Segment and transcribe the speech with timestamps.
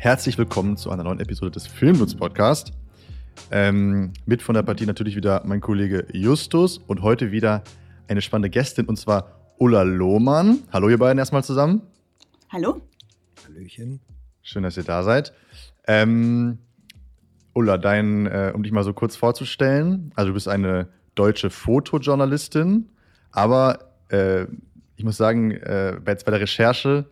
[0.00, 2.72] herzlich willkommen zu einer neuen Episode des Filmnutz Podcast.
[3.50, 7.62] Ähm, mit von der Partie natürlich wieder mein Kollege Justus und heute wieder
[8.08, 10.60] eine spannende Gästin und zwar Ulla Lohmann.
[10.72, 11.82] Hallo ihr beiden erstmal zusammen.
[12.48, 12.80] Hallo.
[13.44, 14.00] Hallöchen.
[14.40, 15.34] Schön, dass ihr da seid.
[15.86, 16.56] Ähm,
[17.52, 22.88] Ulla, dein, äh, um dich mal so kurz vorzustellen, also du bist eine deutsche Fotojournalistin,
[23.32, 24.46] aber äh,
[24.96, 27.04] ich muss sagen, äh, jetzt bei der Recherche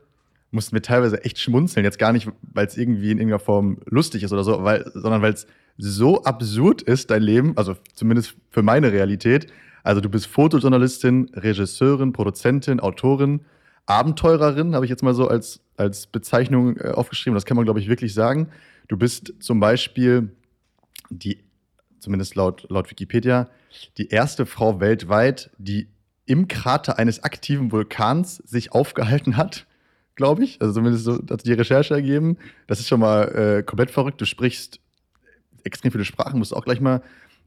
[0.50, 1.84] mussten wir teilweise echt schmunzeln.
[1.84, 5.22] Jetzt gar nicht, weil es irgendwie in irgendeiner Form lustig ist oder so, weil, sondern
[5.22, 9.46] weil es so absurd ist, dein Leben, also zumindest für meine Realität.
[9.82, 13.40] Also du bist Fotojournalistin, Regisseurin, Produzentin, Autorin,
[13.86, 17.34] Abenteurerin, habe ich jetzt mal so als, als Bezeichnung äh, aufgeschrieben.
[17.34, 18.48] Das kann man, glaube ich, wirklich sagen.
[18.88, 20.30] Du bist zum Beispiel
[21.10, 21.44] die,
[22.00, 23.48] zumindest laut, laut Wikipedia,
[23.96, 25.88] die erste Frau weltweit, die
[26.26, 29.66] im Krater eines aktiven Vulkans sich aufgehalten hat
[30.18, 30.60] glaube ich.
[30.60, 32.36] Also zumindest so hat die Recherche ergeben.
[32.66, 33.22] Das ist schon mal
[33.58, 34.20] äh, komplett verrückt.
[34.20, 34.80] Du sprichst
[35.64, 37.00] extrem viele Sprachen, musst auch gleich mal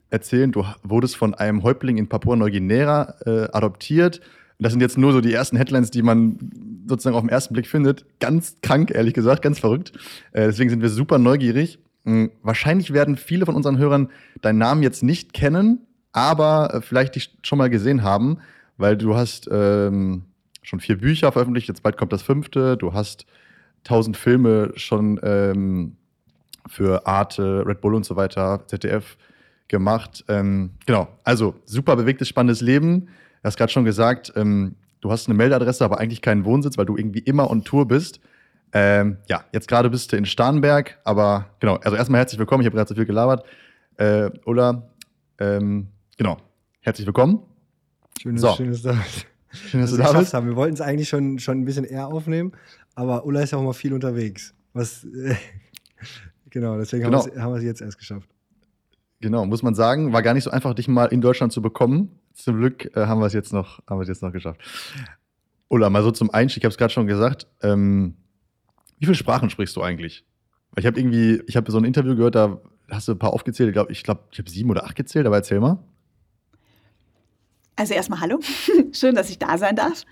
[0.10, 0.52] erzählen.
[0.52, 4.22] Du wurdest von einem Häuptling in Papua-Neuguinea äh, adoptiert.
[4.58, 6.52] Das sind jetzt nur so die ersten Headlines, die man
[6.88, 8.06] sozusagen auf den ersten Blick findet.
[8.20, 9.92] Ganz krank, ehrlich gesagt, ganz verrückt.
[10.32, 11.80] Äh, deswegen sind wir super neugierig.
[12.04, 12.32] Mhm.
[12.42, 14.10] Wahrscheinlich werden viele von unseren Hörern
[14.42, 18.38] deinen Namen jetzt nicht kennen, aber äh, vielleicht dich schon mal gesehen haben,
[18.78, 20.24] weil du hast ähm,
[20.62, 22.78] schon vier Bücher veröffentlicht, jetzt bald kommt das fünfte.
[22.78, 23.26] Du hast
[23.84, 25.98] tausend Filme schon ähm,
[26.68, 29.18] für Arte, Red Bull und so weiter, ZDF
[29.68, 30.24] gemacht.
[30.28, 33.08] Ähm, genau, also super bewegtes, spannendes Leben.
[33.08, 36.86] Du hast gerade schon gesagt, ähm, du hast eine Meldeadresse, aber eigentlich keinen Wohnsitz, weil
[36.86, 38.20] du irgendwie immer on Tour bist.
[38.74, 42.62] Ähm, ja, jetzt gerade bist du in Starnberg, aber genau, also erstmal herzlich willkommen.
[42.62, 43.44] Ich habe gerade so viel gelabert.
[43.98, 44.90] Äh, Ulla,
[45.40, 46.38] ähm, genau,
[46.82, 47.40] herzlich willkommen.
[48.22, 48.54] Schönes, so.
[48.54, 48.98] schönes Tag.
[49.54, 50.34] Schön, dass, dass du da bist.
[50.34, 50.48] Haben.
[50.48, 52.54] Wir wollten es eigentlich schon, schon ein bisschen eher aufnehmen,
[52.96, 54.54] aber Ulla ist ja auch mal viel unterwegs.
[54.74, 55.36] Was, äh,
[56.50, 57.26] genau, deswegen genau.
[57.38, 58.30] haben wir es jetzt erst geschafft.
[59.20, 62.20] Genau, muss man sagen, war gar nicht so einfach, dich mal in Deutschland zu bekommen.
[62.34, 64.62] Zum Glück äh, haben wir es jetzt noch, haben wir es jetzt noch geschafft.
[65.68, 67.48] Ulla, mal so zum Einstieg, ich habe es gerade schon gesagt.
[67.62, 68.16] Ähm,
[68.98, 70.26] wie viele Sprachen sprichst du eigentlich?
[70.78, 73.70] Ich habe irgendwie, ich habe so ein Interview gehört, da hast du ein paar aufgezählt.
[73.70, 75.80] Ich glaube, ich, glaub, ich habe sieben oder acht gezählt, aber erzähl mal.
[77.82, 78.38] Also erstmal hallo,
[78.92, 80.04] schön, dass ich da sein darf.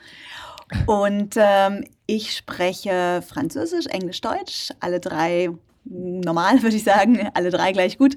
[0.87, 5.51] Und ähm, ich spreche Französisch, Englisch, Deutsch, alle drei
[5.85, 8.15] normal, würde ich sagen, alle drei gleich gut.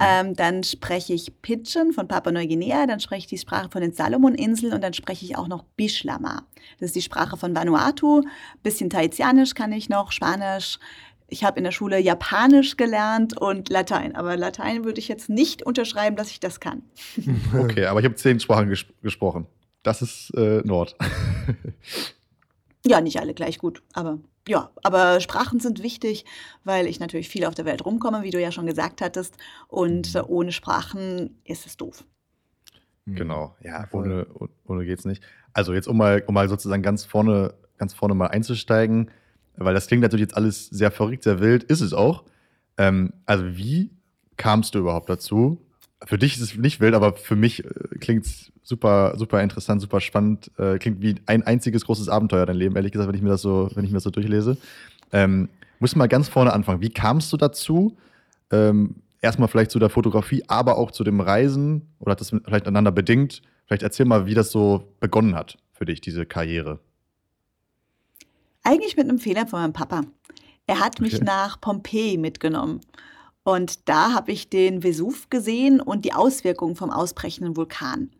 [0.00, 4.72] Ähm, dann spreche ich Pidgin von Papua-Neuguinea, dann spreche ich die Sprache von den Salomon-Inseln
[4.72, 6.42] und dann spreche ich auch noch Bishlama.
[6.80, 8.22] Das ist die Sprache von Vanuatu.
[8.64, 10.80] Bisschen Tahitianisch kann ich noch, Spanisch,
[11.28, 15.62] ich habe in der Schule Japanisch gelernt und Latein, aber Latein würde ich jetzt nicht
[15.62, 16.82] unterschreiben, dass ich das kann.
[17.54, 19.46] Okay, aber ich habe zehn Sprachen ges gesprochen.
[19.82, 20.96] Das ist äh, Nord.
[22.86, 24.18] ja, nicht alle gleich gut, aber
[24.48, 26.24] ja, aber Sprachen sind wichtig,
[26.64, 29.36] weil ich natürlich viel auf der Welt rumkomme, wie du ja schon gesagt hattest.
[29.68, 32.04] Und äh, ohne Sprachen ist es doof.
[33.04, 34.26] Genau, ja, ohne,
[34.66, 35.22] ohne geht's nicht.
[35.52, 39.10] Also jetzt, um mal, um mal sozusagen ganz vorne, ganz vorne mal einzusteigen,
[39.58, 42.24] weil das klingt natürlich jetzt alles sehr verrückt, sehr wild, ist es auch.
[42.76, 43.90] Ähm, also wie
[44.36, 45.60] kamst du überhaupt dazu?
[46.04, 47.68] Für dich ist es nicht wild, aber für mich äh,
[48.00, 50.50] klingt es super, super interessant, super spannend.
[50.58, 53.42] Äh, klingt wie ein einziges großes Abenteuer dein Leben, ehrlich gesagt, wenn ich mir das
[53.42, 54.56] so, wenn ich mir das so durchlese.
[55.12, 55.48] Ähm,
[55.80, 56.80] muss mal ganz vorne anfangen.
[56.80, 57.96] Wie kamst du dazu?
[58.50, 62.66] Ähm, erstmal vielleicht zu der Fotografie, aber auch zu dem Reisen oder hat das vielleicht
[62.66, 63.42] einander bedingt?
[63.66, 66.78] Vielleicht erzähl mal, wie das so begonnen hat für dich, diese Karriere.
[68.68, 70.02] Eigentlich mit einem Fehler von meinem Papa.
[70.66, 72.82] Er hat mich nach Pompeji mitgenommen.
[73.42, 78.10] Und da habe ich den Vesuv gesehen und die Auswirkungen vom ausbrechenden Vulkan.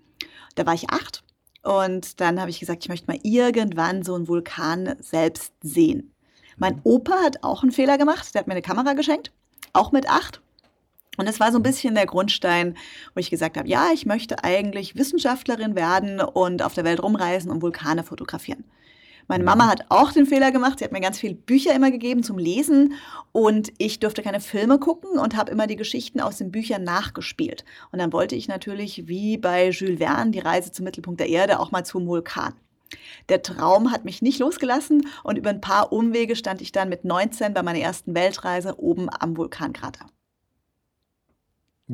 [0.55, 1.23] Da war ich acht
[1.63, 6.15] und dann habe ich gesagt, ich möchte mal irgendwann so einen Vulkan selbst sehen.
[6.57, 6.81] Mein mhm.
[6.85, 9.31] Opa hat auch einen Fehler gemacht, der hat mir eine Kamera geschenkt,
[9.75, 10.41] auch mit acht.
[11.19, 11.65] Und das war so ein mhm.
[11.65, 12.75] bisschen der Grundstein,
[13.13, 17.51] wo ich gesagt habe, ja, ich möchte eigentlich Wissenschaftlerin werden und auf der Welt rumreisen
[17.51, 18.65] und Vulkane fotografieren.
[19.31, 20.79] Meine Mama hat auch den Fehler gemacht.
[20.79, 22.95] Sie hat mir ganz viele Bücher immer gegeben zum Lesen
[23.31, 27.63] und ich durfte keine Filme gucken und habe immer die Geschichten aus den Büchern nachgespielt.
[27.93, 31.61] Und dann wollte ich natürlich, wie bei Jules Verne, die Reise zum Mittelpunkt der Erde,
[31.61, 32.55] auch mal zum Vulkan.
[33.29, 37.05] Der Traum hat mich nicht losgelassen und über ein paar Umwege stand ich dann mit
[37.05, 40.07] 19 bei meiner ersten Weltreise oben am Vulkankrater.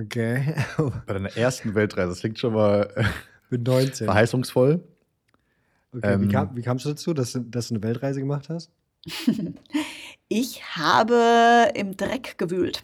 [0.00, 0.54] Okay.
[1.06, 2.94] bei deiner ersten Weltreise, das klingt schon mal
[3.50, 4.06] mit 19.
[4.06, 4.84] verheißungsvoll.
[5.94, 8.70] Okay, ähm, wie, kam, wie kamst du dazu, dass, dass du eine Weltreise gemacht hast?
[10.28, 12.82] ich habe im Dreck gewühlt.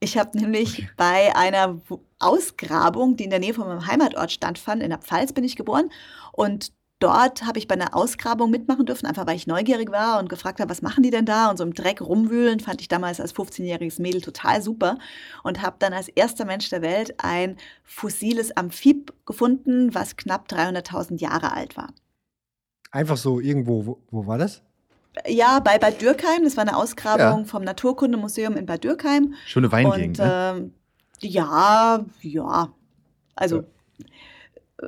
[0.00, 0.90] Ich habe nämlich okay.
[0.96, 1.80] bei einer
[2.18, 5.90] Ausgrabung, die in der Nähe von meinem Heimatort stattfand, in der Pfalz bin ich geboren,
[6.32, 10.28] und dort habe ich bei einer Ausgrabung mitmachen dürfen, einfach weil ich neugierig war und
[10.28, 11.50] gefragt habe, was machen die denn da?
[11.50, 14.98] Und so im Dreck rumwühlen, fand ich damals als 15-jähriges Mädel total super.
[15.42, 21.20] Und habe dann als erster Mensch der Welt ein fossiles Amphib gefunden, was knapp 300.000
[21.20, 21.88] Jahre alt war.
[22.94, 24.62] Einfach so irgendwo, wo, wo war das?
[25.26, 26.44] Ja, bei Bad Dürkheim.
[26.44, 27.44] Das war eine Ausgrabung ja.
[27.44, 29.34] vom Naturkundemuseum in Bad Dürkheim.
[29.46, 30.20] Schöne Weingegend.
[30.20, 30.70] Und, ne?
[31.20, 32.68] äh, ja, ja.
[33.34, 33.64] Also ja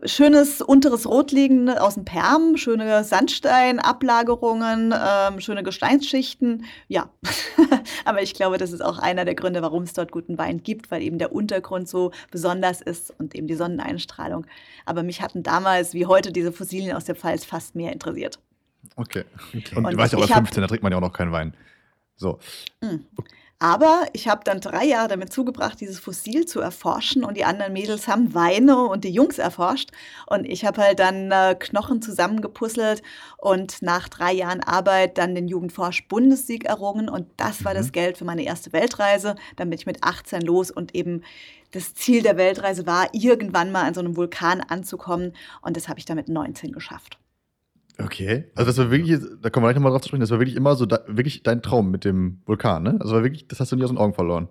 [0.04, 6.64] schönes unteres Rotliegen aus dem Perm, schöne Sandsteinablagerungen, ähm, schöne Gesteinsschichten.
[6.88, 7.10] Ja,
[8.04, 10.90] aber ich glaube, das ist auch einer der Gründe, warum es dort guten Wein gibt,
[10.90, 14.46] weil eben der Untergrund so besonders ist und eben die Sonneneinstrahlung.
[14.86, 18.40] Aber mich hatten damals wie heute diese Fossilien aus der Pfalz fast mehr interessiert.
[18.96, 19.24] Okay.
[19.48, 19.76] okay.
[19.76, 21.54] Und, und du weißt ja, aber 15, da trinkt man ja auch noch keinen Wein.
[22.16, 22.38] So.
[22.80, 23.04] Mm.
[23.58, 27.72] Aber ich habe dann drei Jahre damit zugebracht, dieses Fossil zu erforschen und die anderen
[27.72, 29.92] Mädels haben Weine und die Jungs erforscht.
[30.26, 33.02] Und ich habe halt dann äh, Knochen zusammengepuzzelt
[33.38, 37.08] und nach drei Jahren Arbeit dann den Jugendforsch-Bundessieg errungen.
[37.08, 37.78] Und das war mhm.
[37.78, 39.36] das Geld für meine erste Weltreise.
[39.56, 41.22] Dann bin ich mit 18 los und eben
[41.70, 45.32] das Ziel der Weltreise war, irgendwann mal an so einem Vulkan anzukommen.
[45.62, 47.18] Und das habe ich dann mit 19 geschafft.
[47.98, 48.44] Okay.
[48.54, 50.56] Also das war wirklich, da kommen wir gleich nochmal drauf zu sprechen, das war wirklich
[50.56, 52.96] immer so da, wirklich dein Traum mit dem Vulkan, ne?
[53.00, 54.48] Also war wirklich, das hast du nie aus den Augen verloren.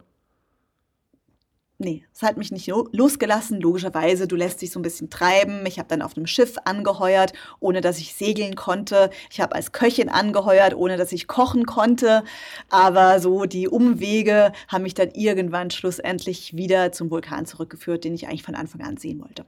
[1.77, 3.59] Nee, es hat mich nicht losgelassen.
[3.59, 5.65] Logischerweise, du lässt dich so ein bisschen treiben.
[5.65, 9.09] Ich habe dann auf einem Schiff angeheuert, ohne dass ich segeln konnte.
[9.29, 12.23] Ich habe als Köchin angeheuert, ohne dass ich kochen konnte.
[12.69, 18.27] Aber so die Umwege haben mich dann irgendwann schlussendlich wieder zum Vulkan zurückgeführt, den ich
[18.27, 19.45] eigentlich von Anfang an sehen wollte.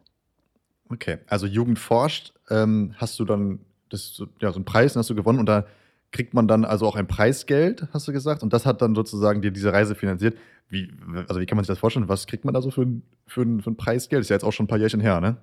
[0.90, 3.60] Okay, also Jugend forscht, ähm, hast du dann
[3.90, 5.66] das ja, so ein Preis, den hast du gewonnen und da
[6.12, 9.42] kriegt man dann also auch ein Preisgeld, hast du gesagt, und das hat dann sozusagen
[9.42, 10.38] dir diese Reise finanziert.
[10.70, 10.92] Wie,
[11.28, 12.10] also wie kann man sich das vorstellen?
[12.10, 12.88] Was kriegt man da so für
[13.26, 14.22] für für ein Preisgeld?
[14.22, 15.38] Ist ja jetzt auch schon ein paar Jährchen her, ne?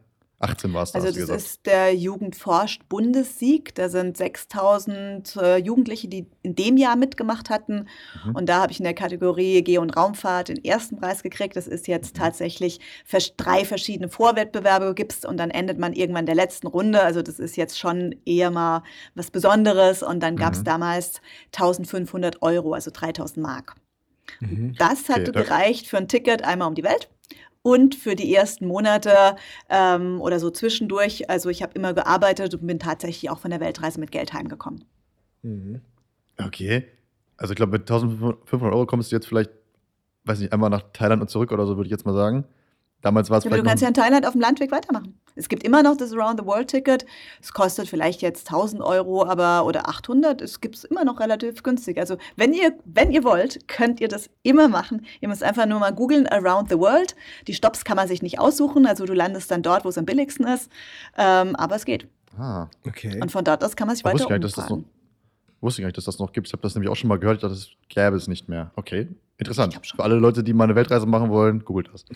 [0.44, 1.00] 18 war es da.
[1.00, 3.75] Also das ist der Jugendforscht Bundessieg.
[3.75, 7.88] Da sind 6000 äh, Jugendliche, die in dem Jahr mitgemacht hatten.
[8.25, 8.37] Mhm.
[8.37, 11.56] Und da habe ich in der Kategorie Geo- und Raumfahrt den ersten Preis gekriegt.
[11.56, 12.20] Das ist jetzt mhm.
[12.20, 17.02] tatsächlich für drei verschiedene Vorwettbewerbe gibst und dann endet man irgendwann in der letzten Runde.
[17.02, 18.82] Also das ist jetzt schon eher mal
[19.14, 20.02] was Besonderes.
[20.02, 20.64] Und dann gab es mhm.
[20.64, 21.20] damals
[21.55, 23.75] 1500 Euro, also 3000 Mark.
[24.41, 24.75] Mhm.
[24.79, 27.08] Das hatte okay, gereicht für ein Ticket einmal um die Welt
[27.64, 29.37] und für die ersten Monate
[29.70, 31.31] ähm, oder so zwischendurch.
[31.31, 34.84] Also ich habe immer gearbeitet und bin tatsächlich auch von der Weltreise mit Geld heimgekommen.
[35.43, 35.81] Mhm.
[36.38, 36.87] Okay.
[37.38, 39.50] Also ich glaube, mit 1500 Euro kommst du jetzt vielleicht,
[40.25, 42.44] weiß nicht, einmal nach Thailand und zurück oder so, würde ich jetzt mal sagen.
[43.04, 43.64] Damals war es ja, vielleicht.
[43.66, 45.20] Du kannst ja in Thailand auf dem Landweg weitermachen.
[45.34, 47.04] Es gibt immer noch das Around the World Ticket.
[47.42, 50.40] Es kostet vielleicht jetzt 1000 Euro aber, oder 800.
[50.40, 51.98] Es gibt es immer noch relativ günstig.
[51.98, 55.04] Also, wenn ihr, wenn ihr wollt, könnt ihr das immer machen.
[55.20, 57.14] Ihr müsst einfach nur mal googeln Around the World.
[57.46, 58.86] Die Stops kann man sich nicht aussuchen.
[58.86, 60.72] Also, du landest dann dort, wo es am billigsten ist.
[61.18, 62.08] Ähm, aber es geht.
[62.38, 63.20] Ah, okay.
[63.20, 64.40] Und von dort aus kann man sich weiter umfahren.
[64.40, 64.78] Das noch,
[65.60, 66.46] wusste ich gar nicht, dass das noch gibt.
[66.46, 67.36] Ich habe das nämlich auch schon mal gehört.
[67.36, 68.70] Ich dachte, das gäbe es nicht mehr.
[68.76, 69.78] Okay, interessant.
[69.94, 72.06] Für alle Leute, die mal eine Weltreise machen wollen, googelt das.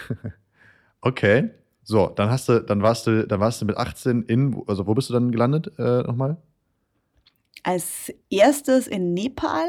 [1.00, 1.50] okay.
[1.84, 4.94] So, dann hast du, dann warst du, dann warst du mit 18 in, also wo
[4.94, 6.36] bist du dann gelandet äh, nochmal?
[7.64, 9.66] Als erstes in Nepal,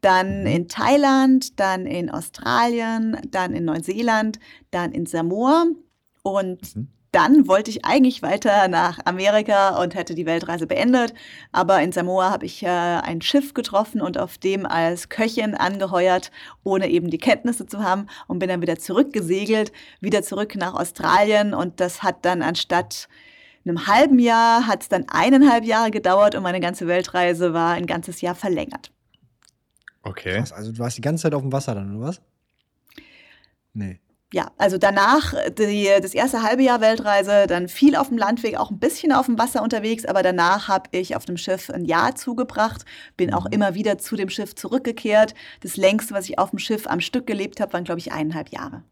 [0.00, 0.46] dann mhm.
[0.46, 4.38] in Thailand, dann in Australien, dann in Neuseeland,
[4.70, 5.66] dann in Samoa
[6.22, 11.14] und mhm dann wollte ich eigentlich weiter nach Amerika und hätte die Weltreise beendet.
[11.50, 16.30] Aber in Samoa habe ich äh, ein Schiff getroffen und auf dem als Köchin angeheuert,
[16.62, 21.54] ohne eben die Kenntnisse zu haben und bin dann wieder zurückgesegelt, wieder zurück nach Australien.
[21.54, 23.08] Und das hat dann anstatt
[23.64, 27.86] einem halben Jahr, hat es dann eineinhalb Jahre gedauert und meine ganze Weltreise war ein
[27.86, 28.92] ganzes Jahr verlängert.
[30.02, 30.36] Okay.
[30.36, 32.20] Krass, also du warst die ganze Zeit auf dem Wasser dann, oder was?
[33.72, 34.00] Nee
[34.36, 38.70] ja, also danach die, das erste halbe Jahr Weltreise, dann viel auf dem Landweg, auch
[38.70, 42.16] ein bisschen auf dem Wasser unterwegs, aber danach habe ich auf dem Schiff ein Jahr
[42.16, 42.84] zugebracht,
[43.16, 43.52] bin auch mhm.
[43.52, 45.34] immer wieder zu dem Schiff zurückgekehrt.
[45.62, 48.50] Das längste, was ich auf dem Schiff am Stück gelebt habe, waren, glaube ich, eineinhalb
[48.50, 48.82] Jahre.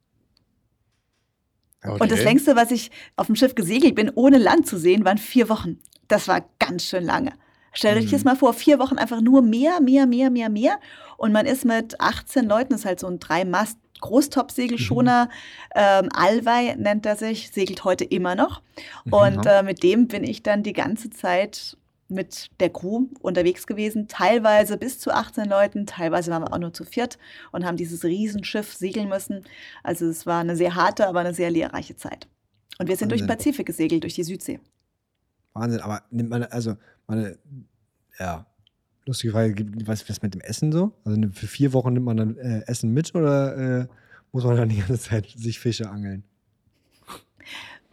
[1.82, 1.98] Okay.
[2.00, 5.18] Und das längste, was ich auf dem Schiff gesegelt bin, ohne Land zu sehen, waren
[5.18, 5.78] vier Wochen.
[6.08, 7.34] Das war ganz schön lange.
[7.74, 8.12] Stell euch mhm.
[8.12, 10.80] das mal vor, vier Wochen einfach nur mehr, mehr, mehr, mehr, mehr.
[11.18, 15.30] Und man ist mit 18 Leuten, das ist halt so ein Drei-Mast- Großtop-Segelschoner, mhm.
[15.74, 18.62] ähm, Alwei nennt er sich, segelt heute immer noch.
[19.04, 19.12] Mhm.
[19.12, 24.06] Und äh, mit dem bin ich dann die ganze Zeit mit der Crew unterwegs gewesen,
[24.08, 27.18] teilweise bis zu 18 Leuten, teilweise waren wir auch nur zu viert
[27.50, 29.44] und haben dieses Riesenschiff segeln müssen.
[29.82, 32.28] Also es war eine sehr harte, aber eine sehr lehrreiche Zeit.
[32.78, 33.08] Und wir sind Wahnsinn.
[33.08, 34.60] durch den Pazifik gesegelt, durch die Südsee.
[35.54, 37.38] Wahnsinn, aber nimmt man, also, meine,
[38.18, 38.46] ja,
[39.06, 40.92] lustige Frage, was, was mit dem Essen so?
[41.04, 43.86] Also ne, für vier Wochen nimmt man dann äh, Essen mit oder äh,
[44.32, 46.24] muss man dann die ganze Zeit sich Fische angeln?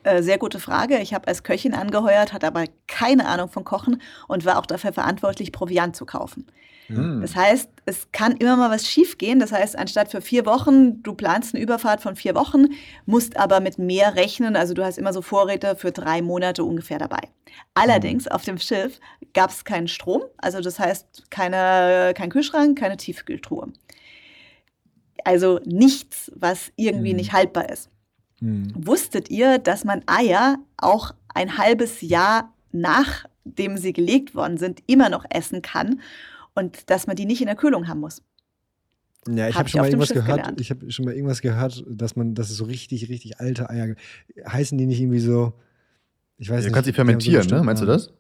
[0.04, 0.98] Äh, sehr gute Frage.
[1.00, 4.94] Ich habe als Köchin angeheuert, hatte aber keine Ahnung von Kochen und war auch dafür
[4.94, 6.48] verantwortlich, Proviant zu kaufen.
[6.92, 7.22] Mhm.
[7.22, 9.40] Das heißt, es kann immer mal was schiefgehen.
[9.40, 12.68] Das heißt, anstatt für vier Wochen, du planst eine Überfahrt von vier Wochen,
[13.06, 14.56] musst aber mit mehr rechnen.
[14.56, 17.22] Also du hast immer so Vorräte für drei Monate ungefähr dabei.
[17.74, 18.32] Allerdings mhm.
[18.32, 19.00] auf dem Schiff
[19.34, 20.24] gab es keinen Strom.
[20.38, 23.70] Also das heißt, keine, kein Kühlschrank, keine Tiefkühltruhe.
[25.24, 27.18] Also nichts, was irgendwie mhm.
[27.18, 27.90] nicht haltbar ist.
[28.40, 28.74] Mhm.
[28.76, 35.10] Wusstet ihr, dass man Eier auch ein halbes Jahr nachdem sie gelegt worden sind, immer
[35.10, 36.02] noch essen kann
[36.56, 38.22] und dass man die nicht in der Kühlung haben muss?
[39.28, 40.40] Ja, ich habe hab schon mal irgendwas gehört.
[40.40, 40.62] Gelernt.
[40.62, 43.96] Ich habe schon mal irgendwas gehört, dass man, dass es so richtig, richtig alte Eier
[44.48, 45.54] heißen die nicht irgendwie so.
[46.38, 46.70] Ich weiß ja, nicht.
[46.70, 47.64] Du kannst sie fermentieren, so ne?
[47.64, 48.12] Meinst du das?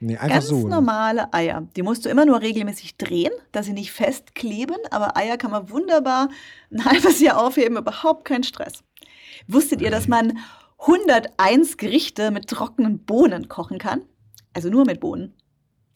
[0.00, 0.56] Nee, einfach Ganz so.
[0.62, 1.68] Ganz normale Eier.
[1.76, 4.76] Die musst du immer nur regelmäßig drehen, dass sie nicht festkleben.
[4.90, 6.30] Aber Eier kann man wunderbar
[6.72, 8.82] ein halbes Jahr aufheben, überhaupt kein Stress.
[9.46, 10.38] Wusstet ihr, dass man
[10.78, 14.02] 101 Gerichte mit trockenen Bohnen kochen kann?
[14.52, 15.34] Also nur mit Bohnen.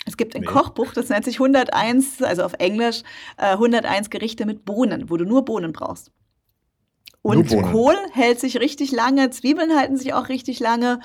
[0.07, 0.47] Es gibt ein nee.
[0.47, 3.03] Kochbuch, das nennt sich 101, also auf Englisch,
[3.37, 6.11] äh, 101 Gerichte mit Bohnen, wo du nur Bohnen brauchst.
[7.23, 10.99] Und Kohl hält sich richtig lange, Zwiebeln halten sich auch richtig lange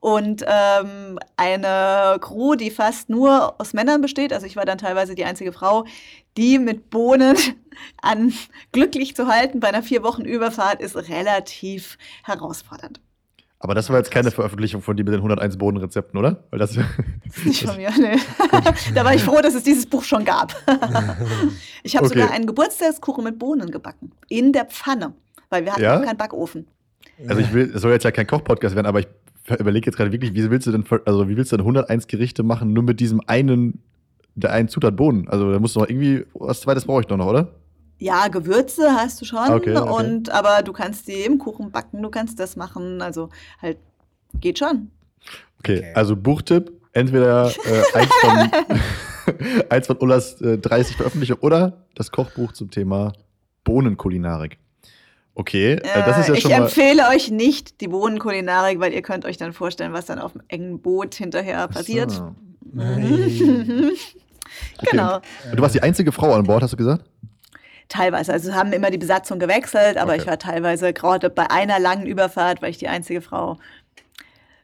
[0.00, 5.14] und ähm, eine Crew, die fast nur aus Männern besteht, also ich war dann teilweise
[5.14, 5.86] die einzige Frau,
[6.36, 7.36] die mit Bohnen
[8.02, 8.34] an
[8.72, 13.00] glücklich zu halten bei einer vier Wochen Überfahrt ist relativ herausfordernd.
[13.62, 16.42] Aber das war jetzt keine Veröffentlichung von dir mit den 101 Bohnenrezepten, oder?
[16.50, 16.76] Weil das,
[17.44, 18.16] Nicht von mir, nee.
[18.94, 20.52] da war ich froh, dass es dieses Buch schon gab.
[21.84, 22.18] ich habe okay.
[22.18, 24.10] sogar einen Geburtstagskuchen mit Bohnen gebacken.
[24.28, 25.14] In der Pfanne.
[25.48, 26.00] Weil wir hatten ja?
[26.00, 26.66] keinen Backofen.
[27.28, 29.06] Also ich will, es soll jetzt ja kein Kochpodcast werden, aber ich
[29.56, 32.42] überlege jetzt gerade wirklich, wie willst du denn, also wie willst du denn 101 Gerichte
[32.42, 33.80] machen, nur mit diesem einen,
[34.34, 35.28] der einen Zutat Bohnen?
[35.28, 37.54] Also da musst du noch irgendwie, was zweites brauche ich doch noch, oder?
[38.02, 39.88] Ja, Gewürze hast du schon, okay, okay.
[39.88, 43.28] und aber du kannst die im Kuchen backen, du kannst das machen, also
[43.60, 43.78] halt
[44.40, 44.90] geht schon.
[45.60, 45.92] Okay, okay.
[45.94, 48.50] also Buchtipp, entweder äh, eins, von,
[49.70, 53.12] eins von Ullas äh, 30 Veröffentlichungen oder das Kochbuch zum Thema
[53.62, 54.58] Bohnenkulinarik.
[55.36, 59.02] Okay, äh, das ist ja äh, schon Ich empfehle euch nicht die Bohnenkulinarik, weil ihr
[59.02, 62.10] könnt euch dann vorstellen, was dann auf dem engen Boot hinterher passiert.
[62.10, 62.34] So.
[64.90, 65.18] genau.
[65.18, 65.22] Okay.
[65.54, 67.11] Du warst die einzige Frau an Bord, hast du gesagt?
[67.92, 68.32] Teilweise.
[68.32, 70.22] Also haben immer die Besatzung gewechselt, aber okay.
[70.22, 73.58] ich war teilweise gerade bei einer langen Überfahrt, weil ich die einzige Frau.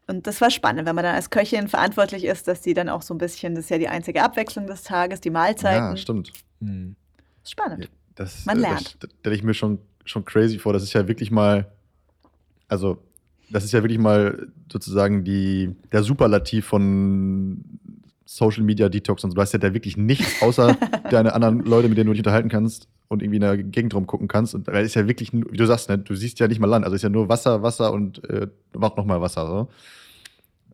[0.06, 3.02] Und das war spannend, wenn man dann als Köchin verantwortlich ist, dass die dann auch
[3.02, 5.90] so ein bisschen, das ist ja die einzige Abwechslung des Tages, die Mahlzeiten.
[5.90, 6.32] Ja, stimmt.
[6.62, 6.96] Hm.
[7.44, 7.90] Spannend.
[8.14, 8.96] Das, man lernt.
[9.00, 10.72] Das stelle ich mir schon schon crazy vor.
[10.72, 11.70] Das ist ja wirklich mal,
[12.66, 12.98] also
[13.50, 17.64] das ist ja wirklich mal sozusagen die, der Superlativ von
[18.30, 19.36] Social Media Detox und so.
[19.36, 20.76] Du hast ja da wirklich nichts außer
[21.10, 24.28] deine anderen Leute, mit denen du dich unterhalten kannst und irgendwie in der Gegend rumgucken
[24.28, 24.54] kannst.
[24.54, 26.84] Und da ist ja wirklich, wie du sagst, ne, du siehst ja nicht mal Land.
[26.84, 28.46] Also ist ja nur Wasser, Wasser und äh,
[28.78, 29.46] auch nochmal Wasser.
[29.46, 29.68] So.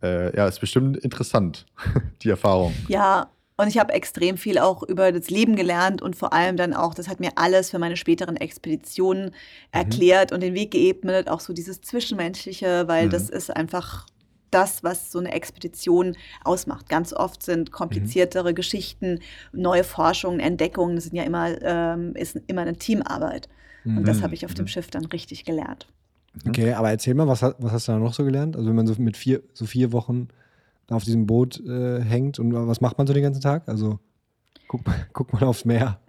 [0.05, 1.65] Äh, ja, ist bestimmt interessant,
[2.23, 2.75] die Erfahrung.
[2.89, 6.75] Ja, und ich habe extrem viel auch über das Leben gelernt und vor allem dann
[6.75, 9.33] auch, das hat mir alles für meine späteren Expeditionen mhm.
[9.71, 13.11] erklärt und den Weg geebnet, auch so dieses Zwischenmenschliche, weil mhm.
[13.11, 14.07] das ist einfach
[14.55, 16.89] das, was so eine Expedition ausmacht.
[16.89, 18.55] Ganz oft sind kompliziertere mhm.
[18.55, 19.19] Geschichten,
[19.53, 23.49] neue Forschungen, Entdeckungen, das sind ja immer, ähm, ist immer eine Teamarbeit.
[23.85, 24.23] Und das mhm.
[24.23, 24.69] habe ich auf dem mhm.
[24.69, 25.87] Schiff dann richtig gelernt.
[26.49, 28.57] Okay, aber erzähl mal, was, was hast du da noch so gelernt?
[28.57, 30.29] Also wenn man so mit vier, so vier Wochen
[30.89, 33.69] auf diesem Boot äh, hängt und was macht man so den ganzen Tag?
[33.69, 33.99] Also
[34.69, 36.01] guckt, guckt man aufs Meer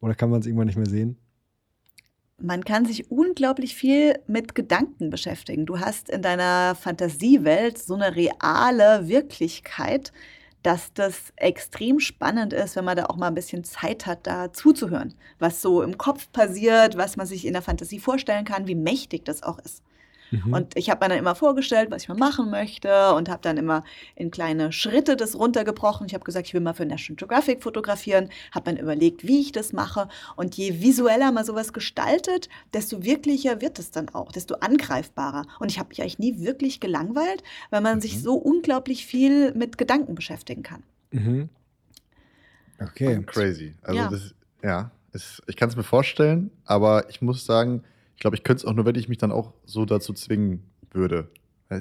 [0.00, 1.16] oder kann man es irgendwann nicht mehr sehen?
[2.42, 5.66] Man kann sich unglaublich viel mit Gedanken beschäftigen.
[5.66, 10.10] Du hast in deiner Fantasiewelt so eine reale Wirklichkeit,
[10.62, 14.52] dass das extrem spannend ist, wenn man da auch mal ein bisschen Zeit hat, da
[14.52, 18.74] zuzuhören, was so im Kopf passiert, was man sich in der Fantasie vorstellen kann, wie
[18.74, 19.82] mächtig das auch ist.
[20.30, 20.52] Mhm.
[20.52, 23.56] Und ich habe mir dann immer vorgestellt, was ich mal machen möchte und habe dann
[23.56, 23.84] immer
[24.14, 26.06] in kleine Schritte das runtergebrochen.
[26.06, 29.52] Ich habe gesagt, ich will mal für National Geographic fotografieren, habe dann überlegt, wie ich
[29.52, 30.08] das mache.
[30.36, 35.46] Und je visueller man sowas gestaltet, desto wirklicher wird es dann auch, desto angreifbarer.
[35.58, 38.00] Und ich habe mich eigentlich nie wirklich gelangweilt, weil man mhm.
[38.00, 40.82] sich so unglaublich viel mit Gedanken beschäftigen kann.
[41.10, 41.48] Mhm.
[42.80, 43.22] Okay.
[43.26, 43.74] Crazy.
[43.82, 44.08] Also ja.
[44.08, 47.82] das, ja, ist, ich kann es mir vorstellen, aber ich muss sagen,
[48.20, 50.62] glaube, ich könnte es auch nur, wenn ich mich dann auch so dazu zwingen
[50.92, 51.28] würde.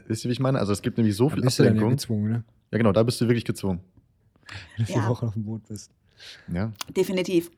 [0.07, 0.59] Wisst ihr, wie ich meine?
[0.59, 1.75] Also es gibt nämlich so viel bist Ablenkung.
[1.75, 2.43] Du dann ja, gezwungen, ne?
[2.71, 3.79] ja, genau, da bist du wirklich gezwungen.
[4.77, 5.09] Wenn du vier ja.
[5.09, 5.91] Wochen auf dem Boot bist.
[6.51, 6.71] Ja.
[6.95, 7.51] Definitiv.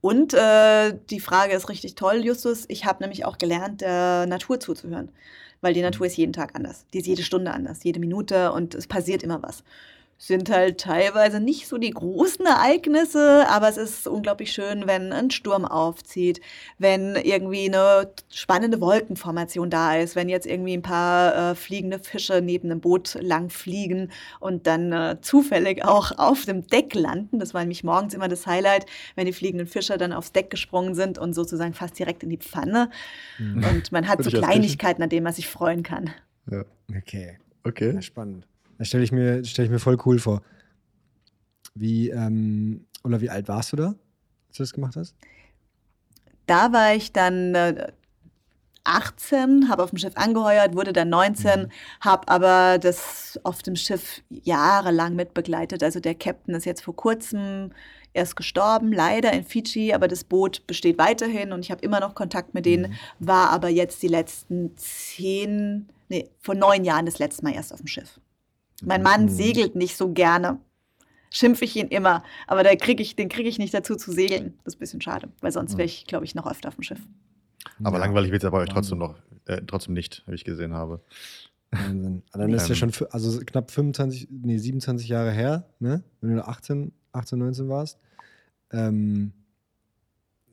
[0.00, 2.66] Und äh, die Frage ist richtig toll, Justus.
[2.68, 5.10] Ich habe nämlich auch gelernt, der Natur zuzuhören.
[5.62, 6.84] Weil die Natur ist jeden Tag anders.
[6.92, 9.64] Die ist jede Stunde anders, jede Minute und es passiert immer was.
[10.18, 15.30] Sind halt teilweise nicht so die großen Ereignisse, aber es ist unglaublich schön, wenn ein
[15.30, 16.40] Sturm aufzieht,
[16.78, 22.40] wenn irgendwie eine spannende Wolkenformation da ist, wenn jetzt irgendwie ein paar äh, fliegende Fische
[22.40, 27.38] neben einem Boot lang fliegen und dann äh, zufällig auch auf dem Deck landen.
[27.38, 30.94] Das war nämlich morgens immer das Highlight, wenn die fliegenden Fische dann aufs Deck gesprungen
[30.94, 32.90] sind und sozusagen fast direkt in die Pfanne.
[33.38, 33.64] Mhm.
[33.64, 36.10] Und man hat so Kleinigkeiten, an denen man sich freuen kann.
[36.50, 36.64] Ja.
[36.96, 37.38] Okay.
[37.64, 37.94] Okay.
[37.94, 38.46] Ja, spannend.
[38.78, 40.42] Das stelle ich, mir, stell ich mir voll cool vor.
[41.74, 43.86] Wie, ähm, oder wie alt warst du da,
[44.48, 45.14] als du das gemacht hast?
[46.46, 47.92] Da war ich dann äh,
[48.84, 51.68] 18, habe auf dem Schiff angeheuert, wurde dann 19, mhm.
[52.00, 55.82] habe aber das auf dem Schiff jahrelang mitbegleitet.
[55.82, 57.70] Also der Captain ist jetzt vor kurzem
[58.12, 62.14] erst gestorben, leider in Fidschi, aber das Boot besteht weiterhin und ich habe immer noch
[62.14, 62.96] Kontakt mit denen, mhm.
[63.18, 67.80] war aber jetzt die letzten zehn, nee, vor neun Jahren das letzte Mal erst auf
[67.80, 68.20] dem Schiff.
[68.82, 69.28] Mein Mann mhm.
[69.28, 70.60] segelt nicht so gerne.
[71.30, 72.22] Schimpfe ich ihn immer.
[72.46, 74.54] Aber da krieg ich, den kriege ich nicht dazu zu segeln.
[74.64, 76.82] Das ist ein bisschen schade, weil sonst wäre ich, glaube ich, noch öfter auf dem
[76.82, 77.00] Schiff.
[77.82, 78.04] Aber ja.
[78.04, 79.16] langweilig wird es ja bei euch trotzdem noch,
[79.46, 81.00] äh, trotzdem nicht, wie ich gesehen habe.
[81.70, 82.22] Wahnsinn.
[82.32, 82.92] Dann ist ja ähm.
[82.92, 86.02] schon also knapp 25, nee, 27 Jahre her, ne?
[86.20, 87.98] Wenn du 18, 18, 19 warst.
[88.72, 89.32] Ähm,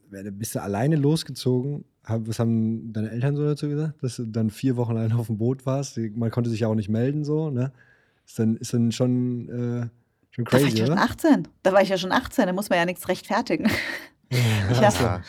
[0.09, 1.85] bist du alleine losgezogen?
[2.03, 4.01] Was haben deine Eltern so dazu gesagt?
[4.03, 5.97] Dass du dann vier Wochen allein auf dem Boot warst?
[5.97, 7.71] Man konnte sich ja auch nicht melden, so, ne?
[8.31, 9.89] Ist dann, ist dann schon, äh,
[10.29, 11.47] schon crazy, da war ich ja schon 18.
[11.63, 13.69] Da war ich ja schon 18, da muss man ja nichts rechtfertigen.
[14.31, 14.39] Ja,
[14.71, 15.21] ich habe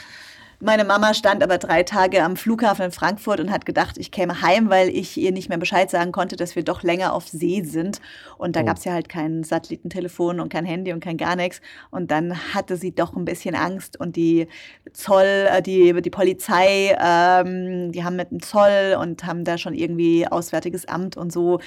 [0.62, 4.42] meine Mama stand aber drei Tage am Flughafen in Frankfurt und hat gedacht, ich käme
[4.42, 7.62] heim, weil ich ihr nicht mehr Bescheid sagen konnte, dass wir doch länger auf See
[7.62, 8.00] sind.
[8.38, 8.64] Und da oh.
[8.64, 11.60] gab es ja halt kein Satellitentelefon und kein Handy und kein gar nichts.
[11.90, 14.46] Und dann hatte sie doch ein bisschen Angst und die
[14.92, 19.74] Zoll, äh, die, die Polizei, ähm, die haben mit dem Zoll und haben da schon
[19.74, 21.58] irgendwie Auswärtiges Amt und so.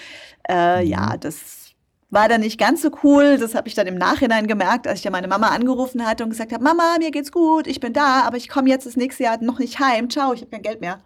[0.47, 0.89] Äh, mhm.
[0.89, 1.64] Ja, das
[2.09, 3.37] war dann nicht ganz so cool.
[3.37, 6.29] Das habe ich dann im Nachhinein gemerkt, als ich ja meine Mama angerufen hatte und
[6.29, 9.23] gesagt habe, Mama, mir geht's gut, ich bin da, aber ich komme jetzt das nächste
[9.23, 10.09] Jahr noch nicht heim.
[10.09, 10.99] Ciao, ich habe kein Geld mehr.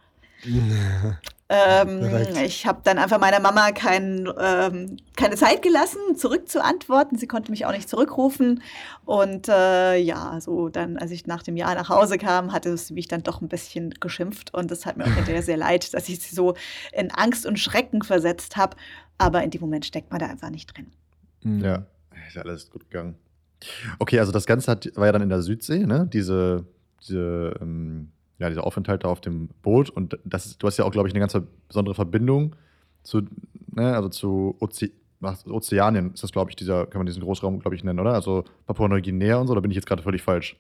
[1.52, 7.18] Ähm, ich habe dann einfach meiner Mama kein, ähm, keine Zeit gelassen, zurückzuantworten.
[7.18, 8.62] Sie konnte mich auch nicht zurückrufen.
[9.04, 12.94] Und äh, ja, so dann, als ich nach dem Jahr nach Hause kam, hatte sie
[12.94, 14.54] mich dann doch ein bisschen geschimpft.
[14.54, 16.54] Und das hat mir auch hinterher sehr leid, dass ich sie so
[16.94, 18.78] in Angst und Schrecken versetzt habe.
[19.18, 20.92] Aber in dem Moment steckt man da einfach nicht drin.
[21.42, 21.64] Mhm.
[21.64, 21.86] Ja,
[22.28, 23.16] ist alles gut gegangen.
[23.98, 26.08] Okay, also das Ganze hat, war ja dann in der Südsee, ne?
[26.14, 26.66] Diese,
[27.02, 29.90] diese, ähm, ja, dieser Aufenthalt da auf dem Boot.
[29.90, 32.56] Und das ist, du hast ja auch, glaube ich, eine ganz besondere Verbindung
[33.04, 33.22] zu,
[33.72, 37.76] ne, also zu Oze Ozeanien ist das, glaube ich, dieser, kann man diesen Großraum, glaube
[37.76, 38.14] ich, nennen, oder?
[38.14, 40.56] Also Papua-Neuguinea und so, da bin ich jetzt gerade völlig falsch?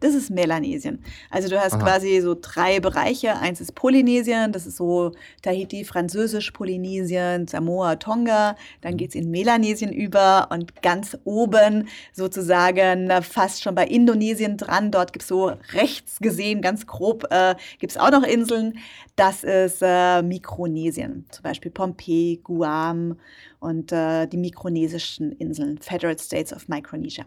[0.00, 1.02] Das ist Melanesien.
[1.30, 1.82] Also du hast Aha.
[1.82, 3.34] quasi so drei Bereiche.
[3.36, 8.56] Eins ist Polynesien, das ist so Tahiti, Französisch, Polynesien, Samoa, Tonga.
[8.82, 8.96] Dann mhm.
[8.98, 14.90] geht es in Melanesien über und ganz oben sozusagen fast schon bei Indonesien dran.
[14.90, 18.78] Dort gibt es so rechts gesehen, ganz grob, äh, gibt es auch noch Inseln.
[19.16, 23.16] Das ist äh, Mikronesien, zum Beispiel Pompeii, Guam
[23.60, 27.24] und äh, die mikronesischen Inseln, Federal States of Micronesia.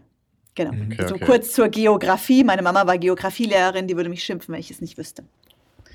[0.54, 0.72] Genau.
[0.72, 0.92] Mhm.
[0.92, 1.24] Okay, so okay.
[1.24, 2.44] kurz zur Geografie.
[2.44, 5.24] Meine Mama war Geografielehrerin, die würde mich schimpfen, wenn ich es nicht wüsste.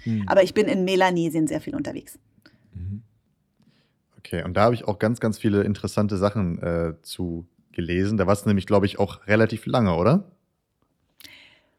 [0.05, 0.27] Mhm.
[0.27, 2.17] Aber ich bin in Melanesien sehr viel unterwegs.
[2.73, 3.01] Mhm.
[4.19, 8.17] Okay, und da habe ich auch ganz, ganz viele interessante Sachen äh, zu gelesen.
[8.17, 10.31] Da war es nämlich, glaube ich, auch relativ lange, oder?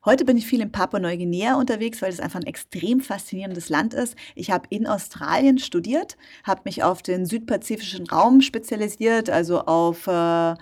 [0.05, 4.15] Heute bin ich viel in Papua-Neuguinea unterwegs, weil es einfach ein extrem faszinierendes Land ist.
[4.37, 10.55] Ich habe in Australien studiert, habe mich auf den südpazifischen Raum spezialisiert, also auf äh,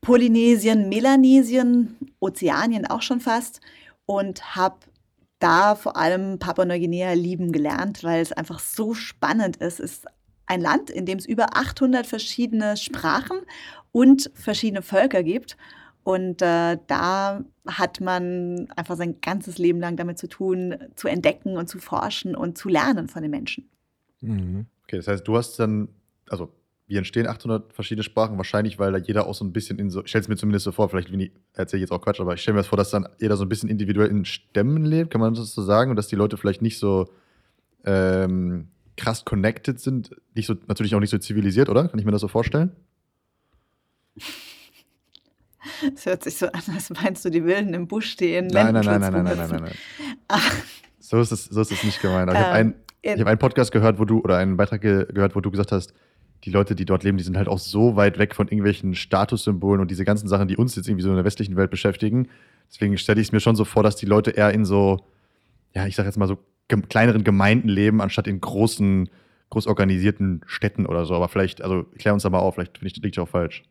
[0.00, 3.60] Polynesien, Melanesien, Ozeanien auch schon fast
[4.06, 4.78] und habe
[5.38, 9.80] da vor allem Papua-Neuguinea lieben gelernt, weil es einfach so spannend ist.
[9.80, 10.06] Es ist
[10.46, 13.38] ein Land, in dem es über 800 verschiedene Sprachen
[13.92, 15.56] und verschiedene Völker gibt.
[16.04, 21.58] Und äh, da hat man einfach sein ganzes Leben lang damit zu tun, zu entdecken
[21.58, 23.68] und zu forschen und zu lernen von den Menschen.
[24.20, 24.66] Mhm.
[24.84, 25.88] Okay, das heißt, du hast dann,
[26.30, 26.50] also
[26.88, 28.38] wie entstehen 800 verschiedene Sprachen?
[28.38, 30.64] Wahrscheinlich, weil da jeder auch so ein bisschen in so, ich stelle es mir zumindest
[30.64, 32.90] so vor, vielleicht erzähle ich jetzt auch Quatsch, aber ich stelle mir das vor, dass
[32.90, 35.90] dann jeder so ein bisschen individuell in Stämmen lebt, kann man das so sagen?
[35.90, 37.12] Und dass die Leute vielleicht nicht so
[37.84, 41.88] ähm, krass connected sind, nicht so, natürlich auch nicht so zivilisiert, oder?
[41.88, 42.74] Kann ich mir das so vorstellen?
[45.94, 48.46] Es hört sich so an, als meinst du, die Wilden im Busch stehen.
[48.46, 50.40] Nein, nein, nein, nein, nein, nein, nein, nein, nein.
[50.98, 52.30] so, ist es, so ist es nicht gemeint.
[52.32, 52.74] ich habe ähm,
[53.04, 55.70] einen, hab einen Podcast gehört, wo du, oder einen Beitrag ge gehört, wo du gesagt
[55.70, 55.92] hast,
[56.44, 59.80] die Leute, die dort leben, die sind halt auch so weit weg von irgendwelchen Statussymbolen
[59.80, 62.28] und diese ganzen Sachen, die uns jetzt irgendwie so in der westlichen Welt beschäftigen.
[62.70, 65.00] Deswegen stelle ich es mir schon so vor, dass die Leute eher in so,
[65.74, 66.38] ja, ich sag jetzt mal so
[66.88, 69.08] kleineren Gemeinden leben, anstatt in großen,
[69.50, 71.14] groß organisierten Städten oder so.
[71.14, 73.64] Aber vielleicht, also klär uns da mal auf, vielleicht liegt ich auch falsch.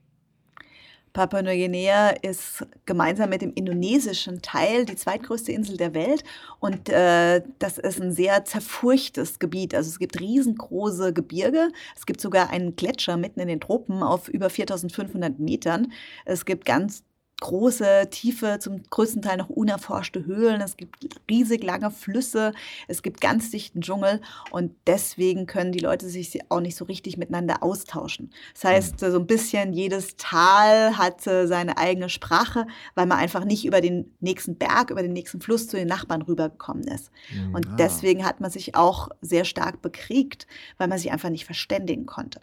[1.18, 6.24] Papua-Neuguinea ist gemeinsam mit dem indonesischen Teil die zweitgrößte Insel der Welt
[6.60, 9.74] und äh, das ist ein sehr zerfurchtes Gebiet.
[9.74, 14.30] Also es gibt riesengroße Gebirge, es gibt sogar einen Gletscher mitten in den Tropen auf
[14.30, 15.92] über 4500 Metern.
[16.24, 17.04] Es gibt ganz
[17.40, 20.60] große, tiefe, zum größten Teil noch unerforschte Höhlen.
[20.60, 22.52] Es gibt riesig lange Flüsse.
[22.88, 24.22] Es gibt ganz dichten Dschungel.
[24.50, 28.32] Und deswegen können die Leute sich auch nicht so richtig miteinander austauschen.
[28.54, 29.12] Das heißt, mhm.
[29.12, 34.12] so ein bisschen jedes Tal hat seine eigene Sprache, weil man einfach nicht über den
[34.20, 37.12] nächsten Berg, über den nächsten Fluss zu den Nachbarn rübergekommen ist.
[37.32, 37.54] Mhm.
[37.54, 40.48] Und deswegen hat man sich auch sehr stark bekriegt,
[40.78, 42.42] weil man sich einfach nicht verständigen konnte.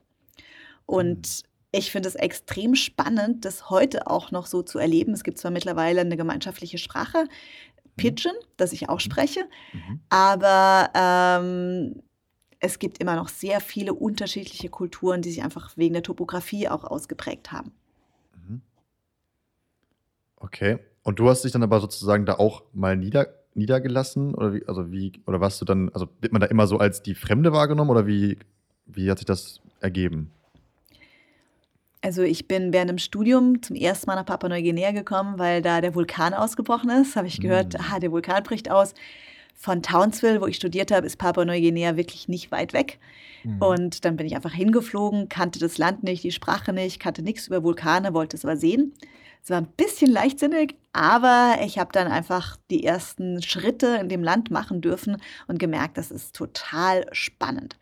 [0.86, 5.12] Und mhm ich finde es extrem spannend, das heute auch noch so zu erleben.
[5.12, 7.90] Es gibt zwar mittlerweile eine gemeinschaftliche Sprache, mhm.
[7.96, 9.00] Pidgin, das ich auch mhm.
[9.00, 9.40] spreche,
[9.72, 10.00] mhm.
[10.08, 12.02] aber ähm,
[12.60, 16.84] es gibt immer noch sehr viele unterschiedliche Kulturen, die sich einfach wegen der Topografie auch
[16.84, 17.72] ausgeprägt haben.
[18.34, 18.62] Mhm.
[20.36, 20.78] Okay.
[21.02, 24.34] Und du hast dich dann aber sozusagen da auch mal nieder, niedergelassen?
[24.34, 27.02] Oder wie, also wie, oder warst du dann, also wird man da immer so als
[27.02, 28.38] die Fremde wahrgenommen oder wie,
[28.86, 30.30] wie hat sich das ergeben?
[32.04, 35.94] Also ich bin während dem Studium zum ersten Mal nach Papua-Neuguinea gekommen, weil da der
[35.94, 37.16] Vulkan ausgebrochen ist.
[37.16, 37.80] Habe ich gehört, mhm.
[37.80, 38.92] ah, der Vulkan bricht aus.
[39.54, 42.98] Von Townsville, wo ich studiert habe, ist Papua-Neuguinea wirklich nicht weit weg.
[43.42, 43.62] Mhm.
[43.62, 47.46] Und dann bin ich einfach hingeflogen, kannte das Land nicht, die Sprache nicht, kannte nichts
[47.46, 48.92] über Vulkane, wollte es aber sehen.
[49.42, 54.22] Es war ein bisschen leichtsinnig, aber ich habe dann einfach die ersten Schritte in dem
[54.22, 57.78] Land machen dürfen und gemerkt, das ist total spannend.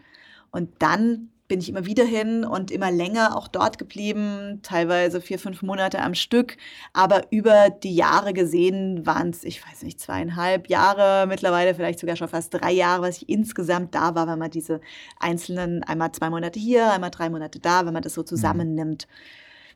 [0.52, 5.38] Und dann bin ich immer wieder hin und immer länger auch dort geblieben, teilweise vier,
[5.38, 6.56] fünf Monate am Stück.
[6.94, 12.16] Aber über die Jahre gesehen waren es, ich weiß nicht, zweieinhalb Jahre, mittlerweile vielleicht sogar
[12.16, 14.80] schon fast drei Jahre, was ich insgesamt da war, wenn man diese
[15.20, 18.26] einzelnen, einmal zwei Monate hier, einmal drei Monate da, wenn man das so mhm.
[18.28, 19.06] zusammennimmt.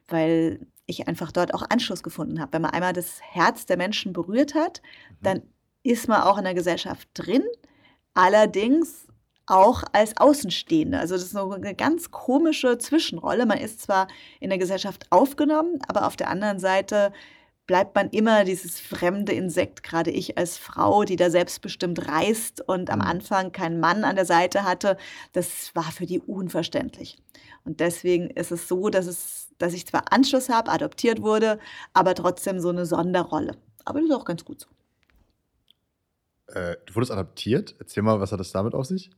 [0.09, 2.55] Weil ich einfach dort auch Anschluss gefunden habe.
[2.55, 5.25] Wenn man einmal das Herz der Menschen berührt hat, mhm.
[5.25, 5.43] dann
[5.83, 7.43] ist man auch in der Gesellschaft drin.
[8.15, 9.06] Allerdings
[9.47, 10.99] auch als Außenstehende.
[10.99, 13.47] Also das ist so eine ganz komische Zwischenrolle.
[13.47, 14.09] Man ist zwar
[14.41, 17.13] in der Gesellschaft aufgenommen, aber auf der anderen Seite
[17.67, 22.91] bleibt man immer dieses fremde Insekt, gerade ich als Frau, die da selbstbestimmt reist und
[22.91, 23.07] am mhm.
[23.07, 24.97] Anfang keinen Mann an der Seite hatte,
[25.33, 27.19] das war für die unverständlich.
[27.65, 31.59] Und deswegen ist es so, dass, es, dass ich zwar Anschluss habe, adoptiert wurde,
[31.93, 33.57] aber trotzdem so eine Sonderrolle.
[33.85, 34.69] Aber das ist auch ganz gut so.
[36.55, 37.75] Äh, du wurdest adoptiert?
[37.81, 39.11] Erzähl mal, was hat das damit auf sich?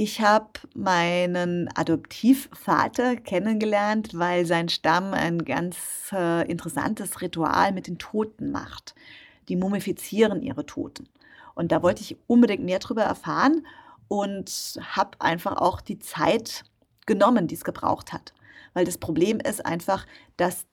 [0.00, 5.76] Ich habe meinen Adoptivvater kennengelernt, weil sein Stamm ein ganz
[6.12, 8.94] äh, interessantes Ritual mit den Toten macht.
[9.48, 11.08] Die mumifizieren ihre Toten.
[11.56, 13.66] Und da wollte ich unbedingt mehr darüber erfahren
[14.06, 16.62] und habe einfach auch die Zeit
[17.04, 18.34] genommen, die es gebraucht hat.
[18.74, 20.06] Weil das Problem ist einfach,
[20.36, 20.66] dass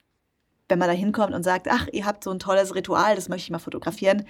[0.70, 3.46] wenn man da hinkommt und sagt, ach, ihr habt so ein tolles Ritual, das möchte
[3.46, 4.28] ich mal fotografieren,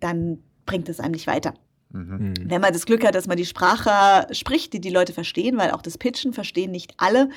[0.00, 1.52] dann bringt es einem nicht weiter.
[1.90, 2.16] Mhm.
[2.18, 2.34] mhm.
[2.44, 5.70] Wenn man das Glück hat, dass man die Sprache spricht, die die Leute verstehen, weil
[5.70, 7.30] auch das Pitchen verstehen nicht alle,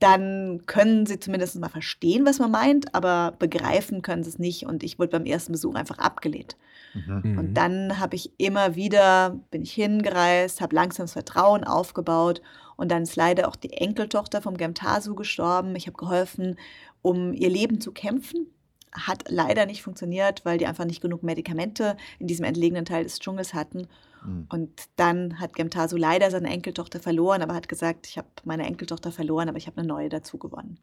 [0.00, 4.66] dann können sie zumindest mal verstehen, was man meint, aber begreifen können sie es nicht.
[4.66, 6.56] Und ich wurde beim ersten Besuch einfach abgelehnt.
[6.94, 7.38] Mhm.
[7.38, 12.42] Und dann habe ich immer wieder, bin ich hingereist, habe langsam das Vertrauen aufgebaut
[12.76, 15.76] und dann ist leider auch die Enkeltochter vom Gemtasu gestorben.
[15.76, 16.56] Ich habe geholfen,
[17.02, 18.48] um ihr Leben zu kämpfen
[18.94, 23.18] hat leider nicht funktioniert, weil die einfach nicht genug Medikamente in diesem entlegenen Teil des
[23.18, 23.88] Dschungels hatten.
[24.24, 24.46] Mhm.
[24.48, 29.12] Und dann hat Gemtasu leider seine Enkeltochter verloren, aber hat gesagt, ich habe meine Enkeltochter
[29.12, 30.78] verloren, aber ich habe eine neue dazu gewonnen.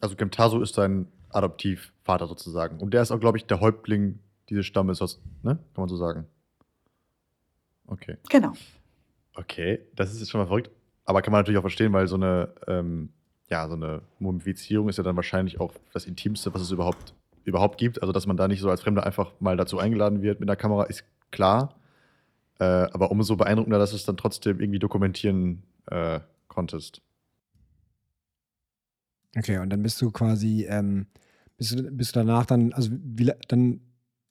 [0.00, 2.78] Also Gemtasu ist sein Adoptivvater sozusagen.
[2.78, 5.00] Und der ist auch, glaube ich, der Häuptling dieses Stammes,
[5.42, 5.56] ne?
[5.56, 6.26] Kann man so sagen.
[7.86, 8.16] Okay.
[8.30, 8.52] Genau.
[9.34, 10.70] Okay, das ist jetzt schon mal verrückt.
[11.04, 13.10] Aber kann man natürlich auch verstehen, weil so eine, ähm,
[13.48, 17.14] ja, so eine Mumifizierung ist ja dann wahrscheinlich auch das Intimste, was es überhaupt
[17.48, 18.00] überhaupt gibt.
[18.02, 20.56] Also, dass man da nicht so als Fremder einfach mal dazu eingeladen wird mit der
[20.56, 21.74] Kamera, ist klar.
[22.60, 27.02] Äh, aber umso beeindruckender, dass du es dann trotzdem irgendwie dokumentieren äh, konntest.
[29.36, 31.06] Okay, und dann bist du quasi, ähm,
[31.56, 33.80] bist, du, bist du danach dann, also wie, dann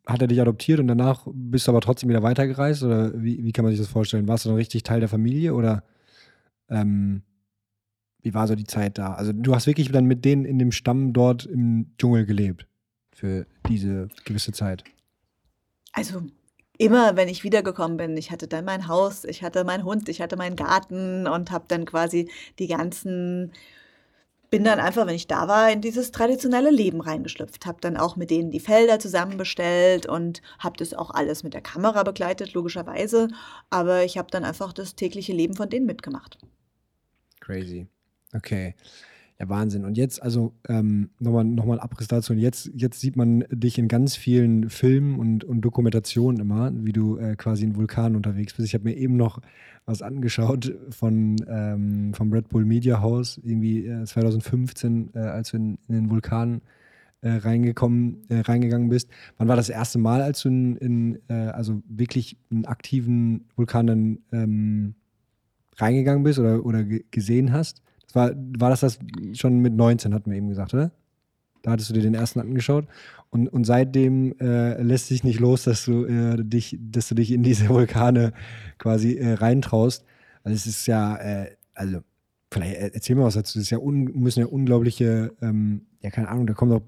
[0.06, 2.84] hat er dich adoptiert und danach bist du aber trotzdem wieder weitergereist?
[2.84, 4.28] Oder wie, wie kann man sich das vorstellen?
[4.28, 5.84] Warst du dann richtig Teil der Familie oder
[6.70, 7.24] ähm,
[8.22, 9.14] wie war so die Zeit da?
[9.14, 12.68] Also du hast wirklich dann mit denen in dem Stamm dort im Dschungel gelebt?
[13.18, 14.84] Für diese gewisse Zeit?
[15.92, 16.22] Also
[16.78, 20.22] immer, wenn ich wiedergekommen bin, ich hatte dann mein Haus, ich hatte meinen Hund, ich
[20.22, 23.52] hatte meinen Garten und habe dann quasi die ganzen
[24.50, 27.66] bin dann einfach, wenn ich da war, in dieses traditionelle Leben reingeschlüpft.
[27.66, 31.62] Habe dann auch mit denen die Felder zusammenbestellt und habe das auch alles mit der
[31.62, 33.28] Kamera begleitet, logischerweise.
[33.70, 36.38] Aber ich habe dann einfach das tägliche Leben von denen mitgemacht.
[37.42, 37.88] Crazy.
[38.34, 38.76] Okay.
[39.40, 39.86] Ja, Wahnsinn.
[39.86, 42.34] Und jetzt, also ähm, nochmal noch mal Abriss dazu.
[42.34, 46.92] Und jetzt, jetzt sieht man dich in ganz vielen Filmen und, und Dokumentationen immer, wie
[46.92, 48.68] du äh, quasi in Vulkan unterwegs bist.
[48.68, 49.40] Ich habe mir eben noch
[49.86, 55.58] was angeschaut von, ähm, vom Red Bull Media House, irgendwie äh, 2015, äh, als du
[55.58, 56.62] in, in, den Vulkan
[57.22, 59.10] äh, reingekommen, äh, reingegangen bist.
[59.38, 63.86] Wann war das erste Mal, als du in, in äh, also wirklich einen aktiven Vulkan
[63.86, 64.96] dann ähm,
[65.78, 67.84] reingegangen bist oder, oder gesehen hast?
[68.18, 69.00] War, war das das
[69.34, 70.92] schon mit 19, hatten wir eben gesagt, oder?
[71.62, 72.88] Da hattest du dir den ersten angeschaut.
[73.30, 77.32] Und, und seitdem äh, lässt sich nicht los, dass du, äh, dich, dass du dich
[77.32, 78.34] in diese Vulkane
[78.80, 80.04] quasi äh, reintraust.
[80.44, 82.00] Also es ist ja, äh, also
[82.52, 83.60] vielleicht erzähl mal was dazu.
[83.60, 86.82] Das ist ja un, müssen ja unglaubliche, ähm, ja keine Ahnung, da kommt doch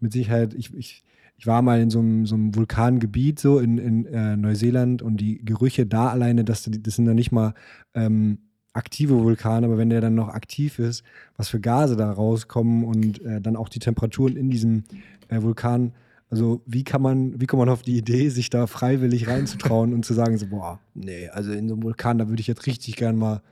[0.00, 1.04] mit Sicherheit, ich, ich,
[1.36, 5.18] ich war mal in so einem, so einem Vulkangebiet so in, in äh, Neuseeland und
[5.18, 7.54] die Gerüche da alleine, das, das sind ja nicht mal
[7.94, 8.38] ähm,
[8.72, 11.02] aktive Vulkan, aber wenn der dann noch aktiv ist,
[11.36, 14.84] was für Gase da rauskommen und äh, dann auch die Temperaturen in diesem
[15.28, 15.92] äh, Vulkan,
[16.30, 20.04] also wie kann man, wie kommt man auf die Idee, sich da freiwillig reinzutrauen und
[20.04, 22.96] zu sagen, so, boah, nee, also in so einem Vulkan, da würde ich jetzt richtig
[22.96, 23.42] gern mal,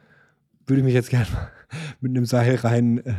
[0.67, 1.27] würde ich mich jetzt gern
[2.01, 3.15] mit einem Seil rein, äh,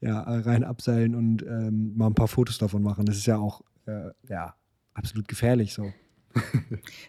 [0.00, 3.06] ja, rein abseilen und ähm, mal ein paar Fotos davon machen.
[3.06, 4.54] Das ist ja auch, äh, ja,
[4.92, 5.90] absolut gefährlich so.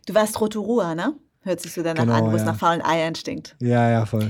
[0.05, 1.13] Du warst Rotorua, ne?
[1.41, 2.35] Hört sich so danach genau, an, wo ja.
[2.35, 3.55] es nach faulen Eiern stinkt.
[3.59, 4.29] Ja, ja, voll.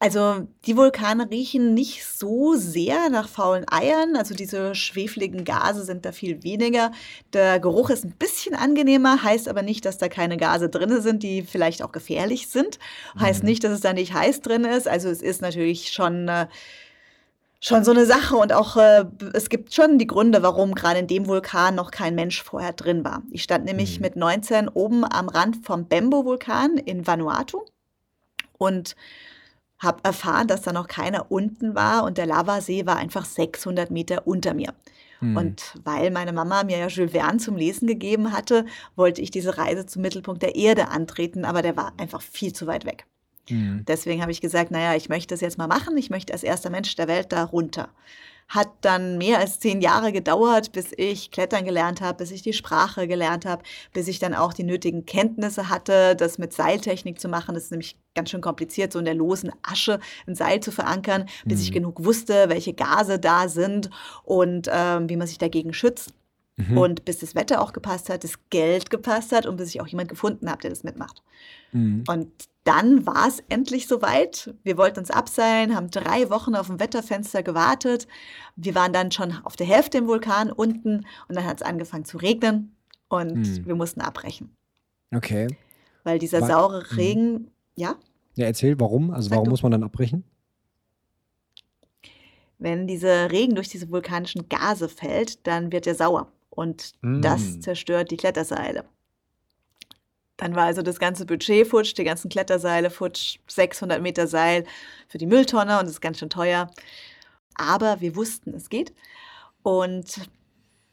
[0.00, 4.16] Also die Vulkane riechen nicht so sehr nach faulen Eiern.
[4.16, 6.90] Also diese schwefligen Gase sind da viel weniger.
[7.32, 11.22] Der Geruch ist ein bisschen angenehmer, heißt aber nicht, dass da keine Gase drin sind,
[11.22, 12.80] die vielleicht auch gefährlich sind.
[13.16, 13.50] Heißt mhm.
[13.50, 14.88] nicht, dass es da nicht heiß drin ist.
[14.88, 16.28] Also es ist natürlich schon...
[17.64, 21.06] Schon so eine Sache und auch äh, es gibt schon die Gründe, warum gerade in
[21.06, 23.22] dem Vulkan noch kein Mensch vorher drin war.
[23.30, 24.02] Ich stand nämlich mhm.
[24.02, 27.64] mit 19 oben am Rand vom Bembo-Vulkan in Vanuatu
[28.58, 28.96] und
[29.78, 34.26] habe erfahren, dass da noch keiner unten war und der Lavasee war einfach 600 Meter
[34.26, 34.74] unter mir.
[35.20, 35.36] Mhm.
[35.36, 39.56] Und weil meine Mama mir ja Jules Verne zum Lesen gegeben hatte, wollte ich diese
[39.56, 43.06] Reise zum Mittelpunkt der Erde antreten, aber der war einfach viel zu weit weg.
[43.48, 43.84] Mhm.
[43.86, 45.96] Deswegen habe ich gesagt, naja, ich möchte das jetzt mal machen.
[45.96, 47.88] Ich möchte als erster Mensch der Welt da runter.
[48.48, 52.52] Hat dann mehr als zehn Jahre gedauert, bis ich klettern gelernt habe, bis ich die
[52.52, 57.28] Sprache gelernt habe, bis ich dann auch die nötigen Kenntnisse hatte, das mit Seiltechnik zu
[57.28, 57.54] machen.
[57.54, 61.26] Das ist nämlich ganz schön kompliziert, so in der losen Asche ein Seil zu verankern,
[61.44, 61.64] bis mhm.
[61.64, 63.88] ich genug wusste, welche Gase da sind
[64.24, 66.12] und ähm, wie man sich dagegen schützt.
[66.56, 66.76] Mhm.
[66.76, 69.86] Und bis das Wetter auch gepasst hat, das Geld gepasst hat und bis ich auch
[69.86, 71.22] jemand gefunden habe, der das mitmacht.
[71.72, 72.04] Mhm.
[72.06, 72.30] Und
[72.64, 74.54] dann war es endlich soweit.
[74.62, 78.06] Wir wollten uns abseilen, haben drei Wochen auf dem Wetterfenster gewartet.
[78.54, 82.04] Wir waren dann schon auf der Hälfte im Vulkan unten und dann hat es angefangen
[82.04, 82.76] zu regnen
[83.08, 83.66] und hm.
[83.66, 84.56] wir mussten abbrechen.
[85.14, 85.48] Okay.
[86.04, 86.96] Weil dieser war, saure hm.
[86.96, 87.48] Regen, hm.
[87.74, 87.96] ja?
[88.34, 89.10] Ja, erzähl, warum?
[89.10, 89.50] Also Sag warum du.
[89.50, 90.24] muss man dann abbrechen?
[92.58, 97.22] Wenn dieser Regen durch diese vulkanischen Gase fällt, dann wird er sauer und hm.
[97.22, 98.84] das zerstört die Kletterseile.
[100.36, 104.64] Dann war also das ganze Budget futsch, die ganzen Kletterseile futsch, 600 Meter Seil
[105.08, 106.70] für die Mülltonne und das ist ganz schön teuer.
[107.54, 108.94] Aber wir wussten, es geht.
[109.62, 110.28] Und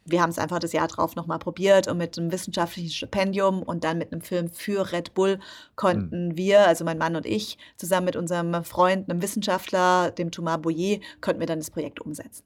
[0.05, 3.83] wir haben es einfach das Jahr drauf nochmal probiert und mit einem wissenschaftlichen Stipendium und
[3.83, 5.39] dann mit einem Film für Red Bull
[5.75, 6.37] konnten mhm.
[6.37, 10.99] wir, also mein Mann und ich, zusammen mit unserem Freund, einem Wissenschaftler, dem Thomas Boyer,
[11.21, 12.43] konnten wir dann das Projekt umsetzen.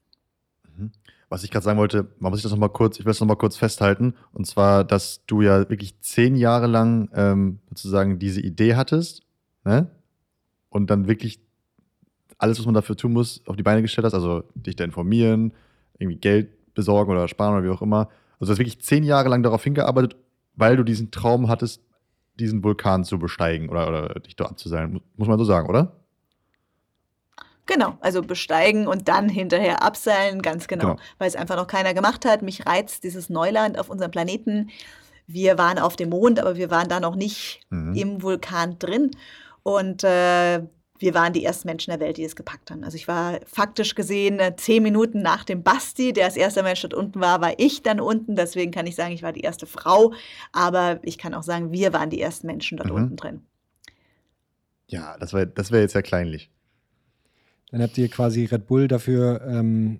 [0.76, 0.92] Mhm
[1.34, 3.36] was ich gerade sagen wollte, man muss ich das nochmal kurz, ich will es nochmal
[3.36, 4.14] kurz festhalten.
[4.32, 9.22] Und zwar, dass du ja wirklich zehn Jahre lang ähm, sozusagen diese Idee hattest,
[9.64, 9.90] ne?
[10.68, 11.40] Und dann wirklich
[12.38, 15.52] alles, was man dafür tun muss, auf die Beine gestellt hast, also dich da informieren,
[15.98, 18.08] irgendwie Geld besorgen oder sparen oder wie auch immer.
[18.38, 20.16] Also du hast wirklich zehn Jahre lang darauf hingearbeitet,
[20.54, 21.82] weil du diesen Traum hattest,
[22.38, 25.00] diesen Vulkan zu besteigen oder, oder dich dort abzuseilen.
[25.16, 25.96] Muss man so sagen, oder?
[27.66, 31.00] Genau, also besteigen und dann hinterher abseilen, ganz genau, genau.
[31.18, 32.42] weil es einfach noch keiner gemacht hat.
[32.42, 34.70] Mich reizt dieses Neuland auf unserem Planeten.
[35.26, 37.94] Wir waren auf dem Mond, aber wir waren da noch nicht mhm.
[37.94, 39.12] im Vulkan drin.
[39.62, 40.60] Und äh,
[40.98, 42.84] wir waren die ersten Menschen der Welt, die es gepackt haben.
[42.84, 46.82] Also ich war faktisch gesehen äh, zehn Minuten nach dem Basti, der als erster Mensch
[46.82, 48.36] dort unten war, war ich dann unten.
[48.36, 50.12] Deswegen kann ich sagen, ich war die erste Frau.
[50.52, 52.96] Aber ich kann auch sagen, wir waren die ersten Menschen dort mhm.
[52.96, 53.46] unten drin.
[54.86, 56.50] Ja, das wäre das wär jetzt ja kleinlich.
[57.74, 59.98] Dann habt ihr quasi Red Bull dafür ähm,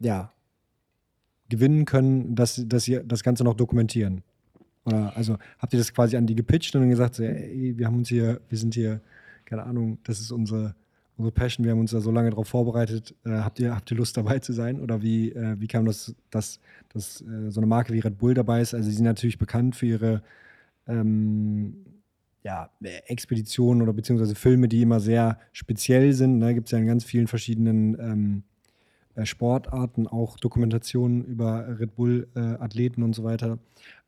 [0.00, 0.32] ja,
[1.50, 4.22] gewinnen können, dass, dass sie das Ganze noch dokumentieren.
[4.86, 7.98] Oder also habt ihr das quasi an die gepitcht und dann gesagt, ey, wir haben
[7.98, 9.02] uns hier, wir sind hier,
[9.44, 10.74] keine Ahnung, das ist unsere,
[11.18, 11.66] unsere Passion.
[11.66, 13.14] Wir haben uns da so lange darauf vorbereitet.
[13.26, 14.80] Äh, habt, ihr, habt ihr Lust dabei zu sein?
[14.80, 18.32] Oder wie, äh, wie kam das, dass, dass äh, so eine Marke wie Red Bull
[18.32, 18.72] dabei ist?
[18.72, 20.22] Also, sie sind natürlich bekannt für ihre
[20.88, 21.83] ähm,
[22.44, 22.70] ja,
[23.06, 26.40] Expeditionen oder beziehungsweise Filme, die immer sehr speziell sind.
[26.40, 26.54] Da ne?
[26.54, 28.42] gibt es ja in ganz vielen verschiedenen ähm,
[29.14, 33.58] äh, Sportarten auch Dokumentationen über Red Bull-Athleten äh, und so weiter.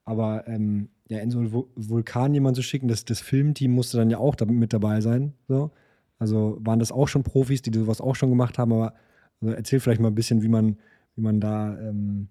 [0.05, 4.11] Aber ähm, ja, in so einen Vulkan jemanden zu schicken, das, das Filmteam musste dann
[4.11, 5.33] ja auch damit mit dabei sein.
[5.49, 5.71] So.
[6.19, 8.95] Also waren das auch schon Profis, die sowas auch schon gemacht haben, aber
[9.41, 10.77] also erzähl vielleicht mal ein bisschen, wie man,
[11.15, 12.29] wie man da, ähm,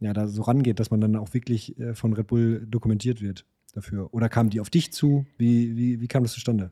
[0.00, 3.44] ja, da so rangeht, dass man dann auch wirklich äh, von Red Bull dokumentiert wird
[3.72, 4.12] dafür.
[4.12, 5.26] Oder kamen die auf dich zu?
[5.38, 6.70] Wie, wie, wie kam das zustande?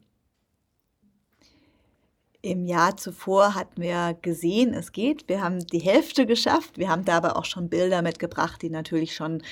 [2.43, 5.29] Im Jahr zuvor hatten wir gesehen, es geht.
[5.29, 6.79] Wir haben die Hälfte geschafft.
[6.79, 9.43] Wir haben dabei auch schon Bilder mitgebracht, die natürlich schon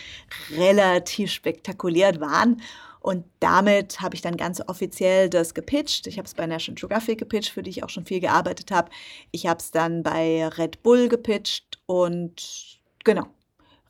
[0.56, 2.62] relativ spektakulär waren.
[3.00, 6.06] Und damit habe ich dann ganz offiziell das gepitcht.
[6.06, 8.90] Ich habe es bei National Geographic gepitcht, für die ich auch schon viel gearbeitet habe.
[9.32, 13.26] Ich habe es dann bei Red Bull gepitcht und genau.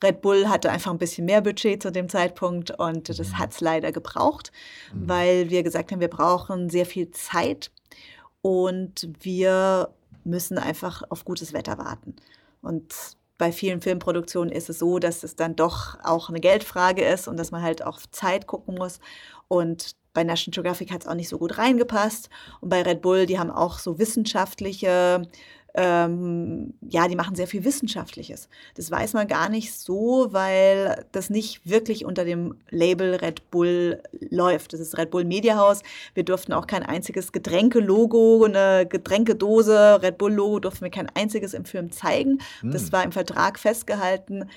[0.03, 3.39] Red Bull hatte einfach ein bisschen mehr Budget zu dem Zeitpunkt und das mhm.
[3.39, 4.53] hat es leider gebraucht,
[4.93, 5.09] mhm.
[5.09, 7.71] weil wir gesagt haben, wir brauchen sehr viel Zeit
[8.43, 9.91] und wir
[10.25, 12.15] müssen einfach auf gutes Wetter warten.
[12.63, 12.95] Und
[13.39, 17.37] bei vielen Filmproduktionen ist es so, dass es dann doch auch eine Geldfrage ist und
[17.39, 18.99] dass man halt auch Zeit gucken muss.
[19.47, 22.29] Und bei National Geographic hat es auch nicht so gut reingepasst.
[22.61, 25.23] Und bei Red Bull, die haben auch so wissenschaftliche
[25.75, 28.49] ähm, ja, die machen sehr viel Wissenschaftliches.
[28.75, 34.03] Das weiß man gar nicht so, weil das nicht wirklich unter dem Label Red Bull
[34.31, 34.73] läuft.
[34.73, 35.83] Das ist Red Bull Media House.
[36.15, 41.55] Wir durften auch kein einziges Getränkelogo, eine Getränkedose, Red Bull Logo durften wir kein einziges
[41.55, 42.39] im Film zeigen.
[42.63, 42.93] Das hm.
[42.93, 44.49] war im Vertrag festgehalten.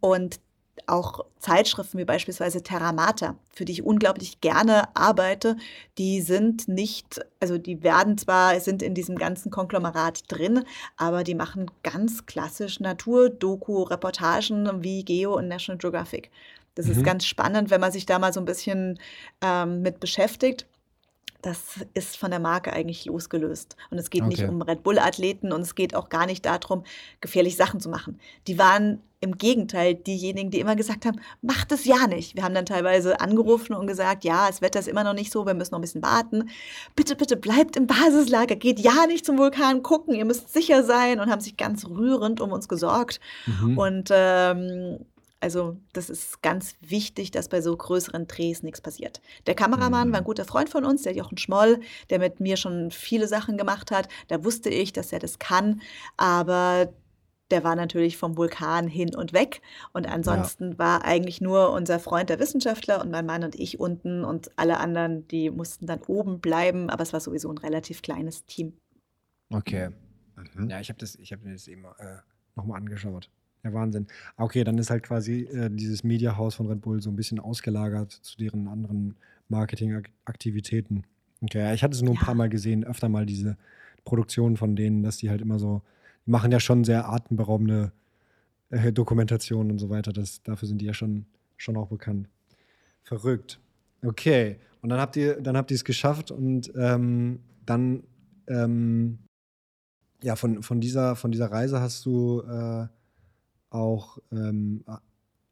[0.00, 0.40] Und
[0.86, 5.56] auch Zeitschriften wie beispielsweise Terramata, für die ich unglaublich gerne arbeite,
[5.98, 10.64] die sind nicht, also die werden zwar, sind in diesem ganzen Konglomerat drin,
[10.96, 16.30] aber die machen ganz klassisch Natur-Doku-Reportagen wie Geo und National Geographic.
[16.74, 16.92] Das mhm.
[16.92, 18.98] ist ganz spannend, wenn man sich da mal so ein bisschen
[19.42, 20.66] ähm, mit beschäftigt
[21.42, 23.76] das ist von der Marke eigentlich losgelöst.
[23.90, 24.30] Und es geht okay.
[24.30, 26.84] nicht um Red Bull-Athleten und es geht auch gar nicht darum,
[27.20, 28.18] gefährliche Sachen zu machen.
[28.46, 32.36] Die waren im Gegenteil diejenigen, die immer gesagt haben, macht es ja nicht.
[32.36, 35.44] Wir haben dann teilweise angerufen und gesagt, ja, das Wetter ist immer noch nicht so,
[35.44, 36.48] wir müssen noch ein bisschen warten.
[36.96, 41.20] Bitte, bitte bleibt im Basislager, geht ja nicht zum Vulkan gucken, ihr müsst sicher sein
[41.20, 43.20] und haben sich ganz rührend um uns gesorgt.
[43.44, 43.78] Mhm.
[43.78, 45.04] Und ähm,
[45.40, 49.20] also das ist ganz wichtig, dass bei so größeren Drehs nichts passiert.
[49.46, 50.12] Der Kameramann mhm.
[50.12, 53.56] war ein guter Freund von uns, der Jochen Schmoll, der mit mir schon viele Sachen
[53.56, 54.08] gemacht hat.
[54.28, 55.80] Da wusste ich, dass er das kann,
[56.16, 56.92] aber
[57.50, 59.60] der war natürlich vom Vulkan hin und weg.
[59.92, 60.78] Und ansonsten ja.
[60.78, 64.78] war eigentlich nur unser Freund der Wissenschaftler und mein Mann und ich unten und alle
[64.78, 68.74] anderen, die mussten dann oben bleiben, aber es war sowieso ein relativ kleines Team.
[69.50, 69.90] Okay.
[70.54, 70.70] Mhm.
[70.70, 72.18] Ja, ich habe hab mir das eben äh,
[72.54, 73.30] nochmal angeschaut.
[73.62, 74.06] Ja, Wahnsinn.
[74.36, 77.38] Ah, okay, dann ist halt quasi äh, dieses Mediahaus von Red Bull so ein bisschen
[77.38, 79.16] ausgelagert zu deren anderen
[79.48, 81.04] Marketingaktivitäten.
[81.42, 83.56] Okay, ja, ich hatte es nur ein paar Mal gesehen, öfter mal diese
[84.04, 85.82] Produktionen von denen, dass die halt immer so,
[86.26, 87.92] die machen ja schon sehr atemberaubende
[88.70, 90.12] äh, Dokumentationen und so weiter.
[90.12, 92.28] Das, dafür sind die ja schon, schon auch bekannt.
[93.02, 93.60] Verrückt.
[94.02, 94.58] Okay.
[94.82, 98.04] Und dann habt ihr, dann habt ihr es geschafft und ähm, dann
[98.48, 99.18] ähm,
[100.22, 102.86] ja, von, von, dieser, von dieser Reise hast du äh,
[103.70, 104.84] auch, ähm,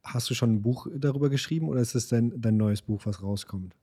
[0.02, 3.22] hast du schon ein Buch darüber geschrieben oder ist es dein, dein neues Buch, was
[3.22, 3.74] rauskommt?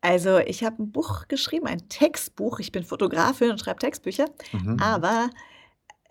[0.00, 2.58] Also ich habe ein Buch geschrieben, ein Textbuch.
[2.58, 4.78] Ich bin Fotografin und schreibe Textbücher, mhm.
[4.80, 5.30] aber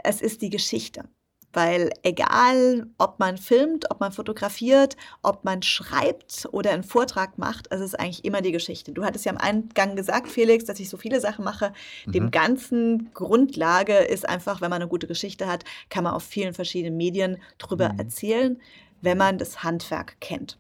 [0.04, 1.06] es ist die Geschichte.
[1.52, 7.68] Weil egal, ob man filmt, ob man fotografiert, ob man schreibt oder einen Vortrag macht,
[7.72, 8.92] es ist eigentlich immer die Geschichte.
[8.92, 11.74] Du hattest ja am Eingang gesagt, Felix, dass ich so viele Sachen mache.
[12.06, 12.12] Mhm.
[12.12, 16.54] Dem ganzen Grundlage ist einfach, wenn man eine gute Geschichte hat, kann man auf vielen
[16.54, 18.00] verschiedenen Medien drüber mhm.
[18.00, 18.62] erzählen,
[19.02, 20.60] wenn man das Handwerk kennt.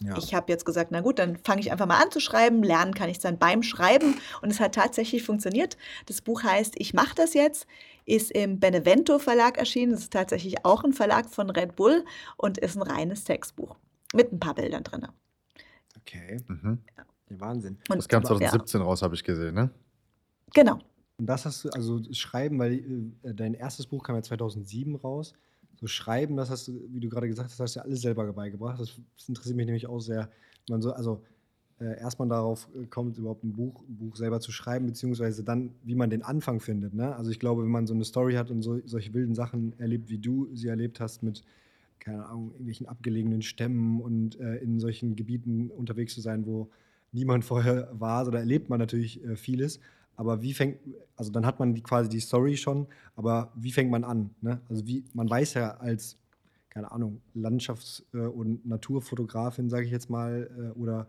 [0.00, 0.16] Ja.
[0.16, 2.62] Ich habe jetzt gesagt, na gut, dann fange ich einfach mal an zu schreiben.
[2.62, 4.14] Lernen kann ich dann beim Schreiben.
[4.42, 5.76] Und es hat tatsächlich funktioniert.
[6.06, 7.66] Das Buch heißt Ich mache das jetzt,
[8.08, 9.92] ist im Benevento Verlag erschienen.
[9.92, 12.04] Das ist tatsächlich auch ein Verlag von Red Bull
[12.36, 13.76] und ist ein reines Textbuch
[14.14, 15.06] mit ein paar Bildern drin.
[16.00, 16.38] Okay.
[16.46, 16.78] Mhm.
[16.96, 17.04] Ja.
[17.40, 17.78] Wahnsinn.
[17.90, 18.86] Und das kam 2017 ja.
[18.86, 19.70] raus, habe ich gesehen, ne?
[20.54, 20.78] Genau.
[21.18, 25.34] Und das hast du, also Schreiben, weil äh, dein erstes Buch kam ja 2007 raus
[25.80, 28.32] so Schreiben, das hast du, wie du gerade gesagt hast, hast du ja alles selber
[28.32, 28.80] beigebracht.
[28.80, 30.28] Das, das interessiert mich nämlich auch sehr.
[30.68, 31.22] Man so, also
[31.80, 35.44] äh, erst man darauf äh, kommt, überhaupt ein Buch, ein Buch selber zu schreiben, beziehungsweise
[35.44, 36.94] dann, wie man den Anfang findet.
[36.94, 37.14] Ne?
[37.14, 40.10] Also ich glaube, wenn man so eine Story hat und so, solche wilden Sachen erlebt,
[40.10, 41.44] wie du sie erlebt hast, mit,
[42.00, 46.68] keine Ahnung, irgendwelchen abgelegenen Stämmen und äh, in solchen Gebieten unterwegs zu sein, wo
[47.12, 49.80] niemand vorher war, oder erlebt man natürlich äh, vieles.
[50.16, 50.78] aber wie fängt,
[51.16, 54.30] also dann hat man die, quasi die Story schon, aber wie fängt man an?
[54.40, 54.60] Ne?
[54.68, 56.16] Also wie, man weiß ja als,
[56.70, 61.06] keine Ahnung, Landschafts- äh, und Naturfotografin, sage ich jetzt mal, äh, oder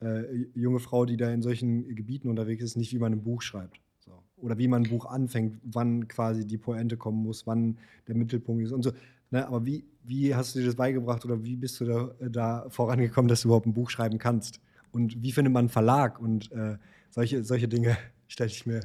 [0.00, 3.42] äh, junge Frau, die da in solchen Gebieten unterwegs ist, nicht wie man ein Buch
[3.42, 3.80] schreibt.
[3.98, 4.12] So.
[4.36, 8.62] Oder wie man ein Buch anfängt, wann quasi die Pointe kommen muss, wann der Mittelpunkt
[8.62, 8.92] ist und so.
[9.30, 9.46] Ne?
[9.46, 13.28] Aber wie, wie hast du dir das beigebracht oder wie bist du da, da vorangekommen,
[13.28, 14.60] dass du überhaupt ein Buch schreiben kannst?
[14.92, 16.20] Und wie findet man einen Verlag?
[16.20, 16.76] Und äh,
[17.10, 17.96] solche, solche Dinge
[18.28, 18.80] stelle ich mir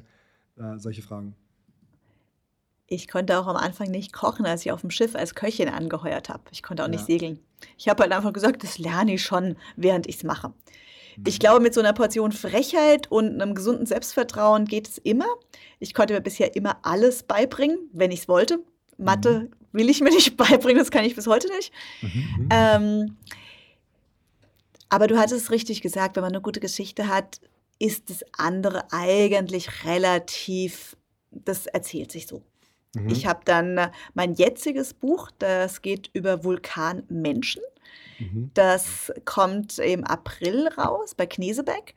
[0.58, 1.36] äh, solche Fragen.
[2.88, 6.28] Ich konnte auch am Anfang nicht kochen, als ich auf dem Schiff als Köchin angeheuert
[6.28, 6.44] habe.
[6.52, 7.06] Ich konnte auch nicht Ja.
[7.06, 7.40] segeln.
[7.78, 10.54] Ich habe halt einfach gesagt, das lerne ich schon, während ich es mache.
[11.18, 11.24] Mhm.
[11.28, 15.28] Ich glaube, mit so einer Portion Frechheit und einem gesunden Selbstvertrauen geht es immer.
[15.80, 18.60] Ich konnte mir bisher immer alles beibringen, wenn ich es wollte.
[18.98, 21.72] Mathe will ich mir nicht beibringen, das kann ich bis heute nicht.
[22.02, 22.50] Mhm.
[22.52, 23.18] Ähm,
[24.90, 27.40] aber du hattest es richtig gesagt, wenn man eine gute Geschichte hat,
[27.80, 30.96] ist das andere eigentlich relativ,
[31.32, 32.44] das erzählt sich so.
[32.94, 33.10] Mhm.
[33.10, 37.62] Ich habe dann äh, mein jetziges Buch, das geht über Vulkanmenschen.
[38.20, 38.52] Mhm.
[38.54, 41.96] Das kommt im April raus bei Knesebeck.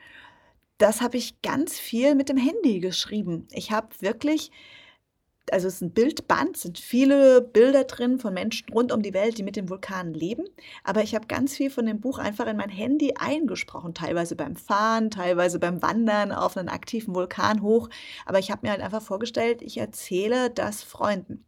[0.79, 3.47] Das habe ich ganz viel mit dem Handy geschrieben.
[3.53, 4.51] Ich habe wirklich,
[5.51, 9.39] also es ist ein Bildband, sind viele Bilder drin von Menschen rund um die Welt,
[9.39, 10.45] die mit den Vulkanen leben.
[10.83, 14.57] Aber ich habe ganz viel von dem Buch einfach in mein Handy eingesprochen, teilweise beim
[14.57, 17.89] Fahren, teilweise beim Wandern auf einen aktiven Vulkan hoch.
[18.27, 21.45] Aber ich habe mir halt einfach vorgestellt, ich erzähle das Freunden.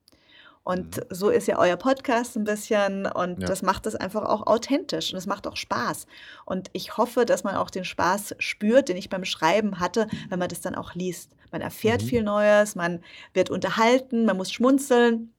[0.67, 3.47] Und so ist ja euer Podcast ein bisschen und Ja.
[3.47, 6.07] das macht es einfach auch authentisch und es macht auch Spaß.
[6.45, 10.41] Und ich hoffe, dass man auch den Spaß spürt, den ich beim Schreiben hatte, wenn
[10.41, 11.31] man das dann auch liest.
[11.53, 12.07] Man erfährt Mhm.
[12.07, 13.01] viel Neues, man
[13.33, 15.33] wird unterhalten, man muss schmunzeln.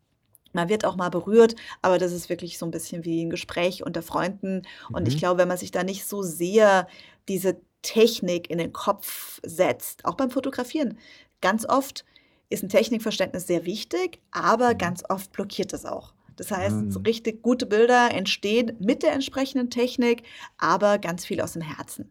[0.53, 3.85] Man wird auch mal berührt, aber das ist wirklich so ein bisschen wie ein Gespräch
[3.85, 4.61] unter Freunden.
[4.93, 5.19] Und ich Mhm.
[5.19, 6.87] glaube, wenn man sich da nicht so sehr
[7.27, 10.97] diese Technik in den Kopf setzt, auch beim Fotografieren,
[11.41, 12.05] ganz oft
[12.49, 16.13] ist ein Technikverständnis sehr wichtig, aber ganz oft blockiert es auch.
[16.35, 17.03] Das heißt, Mhm.
[17.05, 20.23] richtig gute Bilder entstehen mit der entsprechenden Technik,
[20.57, 22.09] aber ganz viel aus dem Herzen.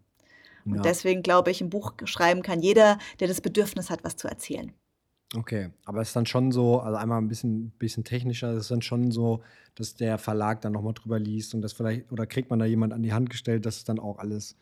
[0.69, 0.83] Und Ja.
[0.85, 4.73] deswegen glaube ich, ein Buch schreiben kann jeder, der das Bedürfnis hat, was zu erzählen.
[5.35, 8.71] Okay, aber es ist dann schon so, also einmal ein bisschen, bisschen technischer, es ist
[8.71, 9.43] dann schon so,
[9.75, 12.93] dass der Verlag dann nochmal drüber liest und das vielleicht, oder kriegt man da jemand
[12.93, 14.57] an die Hand gestellt, dass es dann auch alles,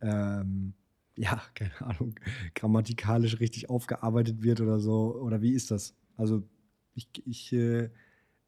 [0.00, 0.74] ähm,
[1.16, 2.14] ja, keine Ahnung,
[2.54, 5.94] grammatikalisch richtig aufgearbeitet wird oder so, oder wie ist das?
[6.16, 6.42] Also
[6.94, 7.90] ich, ich, äh,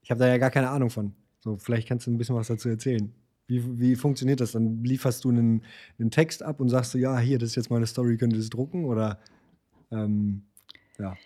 [0.03, 1.14] ich habe da ja gar keine Ahnung von.
[1.41, 3.12] So, vielleicht kannst du ein bisschen was dazu erzählen.
[3.47, 4.53] Wie, wie funktioniert das?
[4.53, 5.62] Dann lieferst du einen,
[5.99, 8.39] einen Text ab und sagst du, ja, hier, das ist jetzt meine Story, könnt ihr
[8.39, 8.85] das drucken?
[8.85, 9.21] Oder
[9.93, 10.43] ähm,
[10.99, 11.17] ja.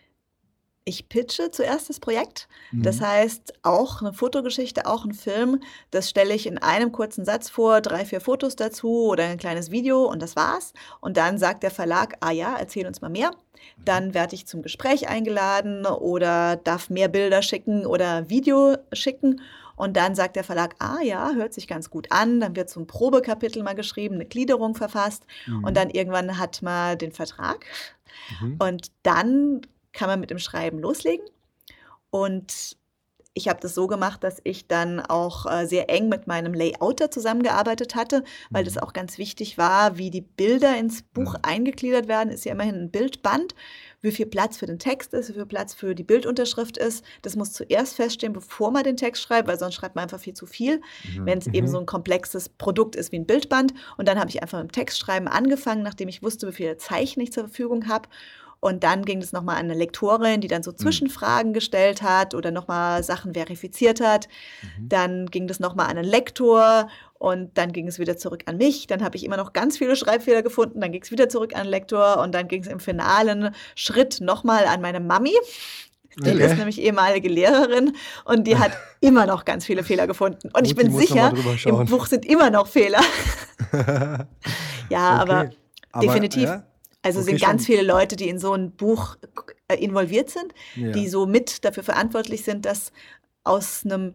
[0.91, 2.49] Ich pitche zuerst das Projekt.
[2.73, 3.07] Das Mhm.
[3.07, 5.61] heißt, auch eine Fotogeschichte, auch ein Film,
[5.93, 9.71] das stelle ich in einem kurzen Satz vor, drei, vier Fotos dazu oder ein kleines
[9.71, 10.73] Video und das war's.
[11.01, 13.31] Und dann sagt der Verlag, ah ja, erzähl uns mal mehr.
[13.85, 19.41] Dann werde ich zum Gespräch eingeladen oder darf mehr Bilder schicken oder Video schicken.
[19.77, 22.41] Und dann sagt der Verlag, ah ja, hört sich ganz gut an.
[22.41, 25.23] Dann wird so ein Probekapitel mal geschrieben, eine Gliederung verfasst.
[25.47, 25.63] Mhm.
[25.63, 27.65] Und dann irgendwann hat man den Vertrag.
[28.41, 28.57] Mhm.
[28.59, 29.61] Und dann
[29.93, 31.27] kann man mit dem Schreiben loslegen.
[32.11, 32.77] Und
[33.33, 37.13] ich habe das so gemacht, dass ich dann auch äh, sehr eng mit meinem Layouter
[37.13, 38.81] zusammengearbeitet hatte, weil das Mhm.
[38.81, 41.41] auch ganz wichtig war, wie die Bilder ins Buch Mhm.
[41.43, 42.31] eingegliedert werden.
[42.31, 43.55] Ist ja immerhin ein Bildband.
[44.01, 47.37] Wie viel Platz für den Text ist, wie viel Platz für die Bildunterschrift ist, das
[47.37, 50.47] muss zuerst feststehen, bevor man den Text schreibt, weil sonst schreibt man einfach viel zu
[50.47, 50.81] viel,
[51.17, 51.27] Mhm.
[51.27, 51.71] wenn es eben Mhm.
[51.71, 53.75] so ein komplexes Produkt ist wie ein Bildband.
[53.97, 57.21] Und dann habe ich einfach mit dem Textschreiben angefangen, nachdem ich wusste, wie viele Zeichen
[57.21, 58.09] ich zur Verfügung habe.
[58.61, 62.51] Und dann ging es nochmal an eine Lektorin, die dann so Zwischenfragen gestellt hat oder
[62.51, 64.29] nochmal Sachen verifiziert hat.
[64.79, 64.89] Mhm.
[64.89, 68.87] Dann ging das nochmal an einen Lektor und dann ging es wieder zurück an mich.
[68.87, 70.81] Dann habe ich immer noch ganz viele Schreibfehler gefunden.
[70.83, 74.21] Dann ging es wieder zurück an den Lektor und dann ging es im finalen Schritt
[74.21, 75.33] nochmal an meine Mami.
[76.19, 76.45] Die Okay.
[76.45, 77.95] ist nämlich ehemalige Lehrerin
[78.25, 80.51] und die hat immer noch ganz viele Fehler gefunden.
[80.53, 81.33] Und ich Mutti bin sicher,
[81.65, 81.85] im.
[81.87, 83.01] Buch sind immer noch Fehler.
[84.91, 85.57] Ja, aber Okay.
[85.93, 86.43] Aber, definitiv.
[86.45, 86.63] ja,
[87.03, 87.75] Also Okay, sind ganz schon.
[87.75, 89.17] viele Leute, die in so ein Buch
[89.69, 90.91] äh, involviert sind, ja.
[90.93, 92.93] die so mit dafür verantwortlich sind, dass
[93.45, 94.15] aus einem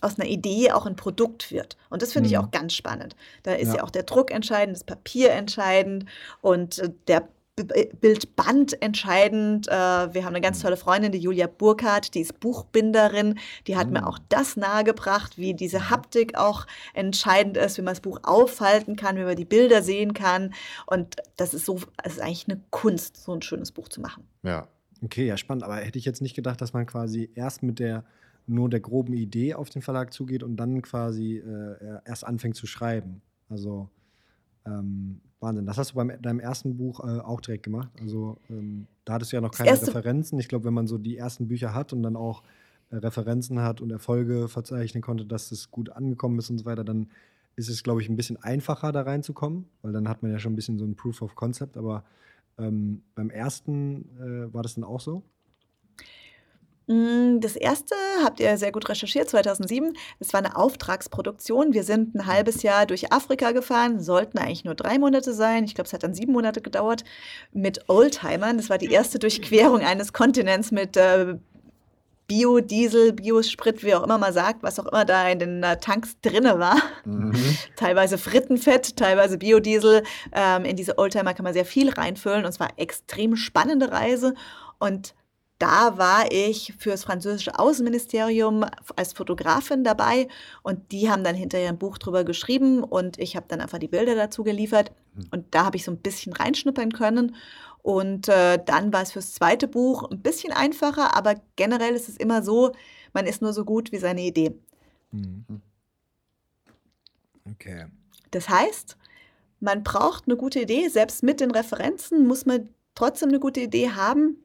[0.00, 1.76] aus einer Idee auch ein Produkt wird.
[1.90, 2.40] Und das finde ich Mhm.
[2.44, 3.16] auch ganz spannend.
[3.42, 3.76] Da ist ja.
[3.76, 3.82] Ja.
[3.82, 6.04] auch der Druck entscheidend, das Papier entscheidend
[6.40, 7.28] und äh, der
[7.64, 9.68] Bildband entscheidend.
[9.68, 13.38] Äh, Wir haben eine ganz tolle Freundin, die Julia Burkhardt, die ist Buchbinderin.
[13.66, 14.06] Die hat mir Mhm.
[14.06, 19.16] auch das nahegebracht, wie diese Haptik auch entscheidend ist, wie man das Buch aufhalten kann,
[19.16, 20.54] wie man die Bilder sehen kann.
[20.86, 24.24] Und das ist so, es ist eigentlich eine Kunst, so ein schönes Buch zu machen.
[24.42, 24.68] Ja.
[25.02, 25.62] Okay, ja, spannend.
[25.62, 28.04] Aber hätte ich jetzt nicht gedacht, dass man quasi erst mit der
[28.48, 32.66] nur der groben Idee auf den Verlag zugeht und dann quasi äh, erst anfängt zu
[32.66, 33.20] schreiben.
[33.50, 33.90] Also
[34.66, 35.66] ähm, Wahnsinn.
[35.66, 37.90] Das hast du bei deinem ersten Buch äh, auch direkt gemacht.
[38.00, 40.38] Also ähm, da hattest du ja noch keine Referenzen.
[40.38, 42.42] Ich glaube, wenn man so die ersten Bücher hat und dann auch
[42.90, 46.84] äh, Referenzen hat und Erfolge verzeichnen konnte, dass das gut angekommen ist und so weiter,
[46.84, 47.08] dann
[47.54, 50.52] ist es, glaube ich, ein bisschen einfacher da reinzukommen, weil dann hat man ja schon
[50.52, 51.76] ein bisschen so ein Proof of Concept.
[51.76, 52.04] Aber
[52.58, 55.22] ähm, beim ersten äh, war das dann auch so?
[56.88, 59.92] Mm, das erste habt ihr sehr gut recherchiert, 2007.
[60.18, 61.74] Das war eine Auftragsproduktion.
[61.74, 65.64] Wir sind ein halbes Jahr durch Afrika gefahren, sollten eigentlich nur drei Monate sein.
[65.64, 67.04] Ich glaube, es hat dann sieben Monate gedauert
[67.52, 68.56] mit Oldtimern.
[68.56, 71.36] Das war die erste Durchquerung eines Kontinents mit äh,
[72.26, 76.16] Biodiesel, Biosprit, wie auch immer man sagt, was auch immer da in den äh, Tanks
[76.22, 76.76] drinne war.
[77.04, 77.34] Mhm.
[77.76, 80.04] teilweise Frittenfett, teilweise Biodiesel.
[80.32, 84.32] Ähm, in diese Oldtimer kann man sehr viel reinfüllen und es war extrem spannende Reise.
[84.78, 85.14] Und
[85.58, 90.28] da war ich fürs französische Außenministerium als Fotografin dabei
[90.62, 93.88] und die haben dann hinterher ein Buch drüber geschrieben und ich habe dann einfach die
[93.88, 95.26] Bilder dazu geliefert hm.
[95.32, 97.34] und da habe ich so ein bisschen reinschnuppern können
[97.82, 102.16] und äh, dann war es fürs zweite Buch ein bisschen einfacher, aber generell ist es
[102.16, 102.72] immer so,
[103.12, 104.54] man ist nur so gut wie seine Idee.
[105.10, 105.60] Mhm.
[107.50, 107.86] Okay.
[108.30, 108.96] Das heißt,
[109.58, 113.90] man braucht eine gute Idee, selbst mit den Referenzen muss man trotzdem eine gute Idee
[113.90, 114.36] haben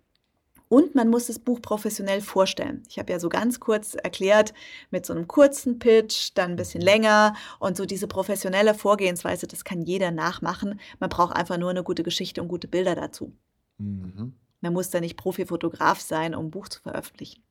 [0.73, 2.81] und man muss das Buch professionell vorstellen.
[2.89, 4.55] Ich habe ja so ganz kurz erklärt,
[4.89, 9.65] mit so einem kurzen Pitch, dann ein bisschen länger und so diese professionelle Vorgehensweise, das
[9.65, 10.79] kann jeder nachmachen.
[10.99, 13.31] Man braucht einfach nur eine gute Geschichte und gute Bilder dazu.
[13.77, 14.33] Mhm.
[14.61, 17.43] Man muss da nicht Profifotograf sein, um ein Buch zu veröffentlichen.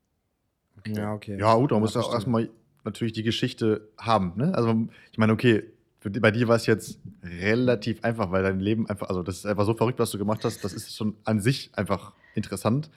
[0.79, 0.95] Okay.
[0.97, 1.39] Ja, okay.
[1.39, 2.51] Ja, gut, man muss auch erstmal
[2.83, 4.33] natürlich die Geschichte haben.
[4.35, 4.53] Ne?
[4.53, 5.63] Also, ich meine, okay,
[6.01, 9.65] bei dir war es jetzt relativ einfach, weil dein Leben einfach, also das ist einfach
[9.65, 12.91] so verrückt, was du gemacht hast, das ist schon an sich einfach interessant.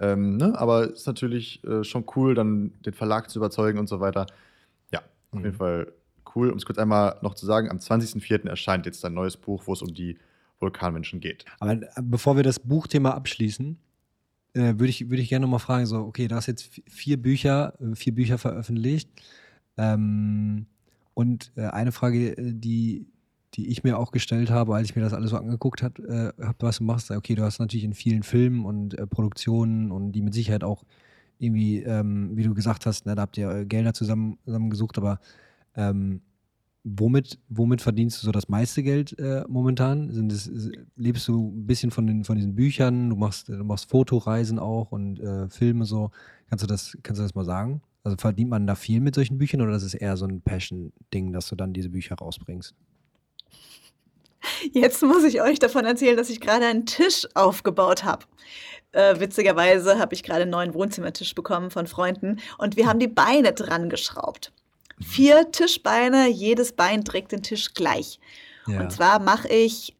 [0.00, 0.58] Ähm, ne?
[0.58, 4.26] Aber es ist natürlich äh, schon cool, dann den Verlag zu überzeugen und so weiter.
[4.90, 5.44] Ja, auf mhm.
[5.44, 5.92] jeden Fall
[6.34, 6.50] cool.
[6.50, 8.48] Um es kurz einmal noch zu sagen, am 20.04.
[8.48, 10.18] erscheint jetzt ein neues Buch, wo es um die
[10.58, 11.44] Vulkanmenschen geht.
[11.58, 13.78] Aber äh, bevor wir das Buchthema abschließen,
[14.54, 17.20] äh, würde ich, würd ich gerne noch mal fragen, so, okay, du hast jetzt vier
[17.20, 19.10] Bücher, äh, vier Bücher veröffentlicht.
[19.76, 20.66] Ähm,
[21.14, 23.06] und äh, eine Frage, äh, die,
[23.54, 26.44] die ich mir auch gestellt habe, als ich mir das alles so angeguckt habe, äh,
[26.44, 27.10] hab, was du machst.
[27.10, 30.84] Okay, du hast natürlich in vielen Filmen und äh, Produktionen und die mit Sicherheit auch
[31.38, 35.18] irgendwie, ähm, wie du gesagt hast, ne, da habt ihr Gelder zusammen, zusammengesucht, aber
[35.74, 36.20] ähm,
[36.84, 40.10] womit, womit verdienst du so das meiste Geld äh, momentan?
[40.10, 40.50] Sind das,
[40.96, 43.10] lebst du ein bisschen von, den, von diesen Büchern?
[43.10, 46.10] Du machst, du machst Fotoreisen auch und äh, Filme so.
[46.48, 47.82] Kannst du, das, kannst du das mal sagen?
[48.02, 51.32] Also verdient man da viel mit solchen Büchern oder ist es eher so ein Passion-Ding,
[51.32, 52.74] dass du dann diese Bücher rausbringst?
[54.72, 58.24] Jetzt muss ich euch davon erzählen, dass ich gerade einen Tisch aufgebaut habe.
[58.92, 63.08] Äh, witzigerweise habe ich gerade einen neuen Wohnzimmertisch bekommen von Freunden und wir haben die
[63.08, 64.52] Beine dran geschraubt.
[65.00, 68.18] Vier Tischbeine, jedes Bein trägt den Tisch gleich.
[68.66, 68.80] Ja.
[68.80, 69.96] Und zwar mache ich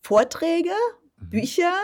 [0.00, 0.70] Vorträge,
[1.18, 1.30] mhm.
[1.30, 1.74] Bücher,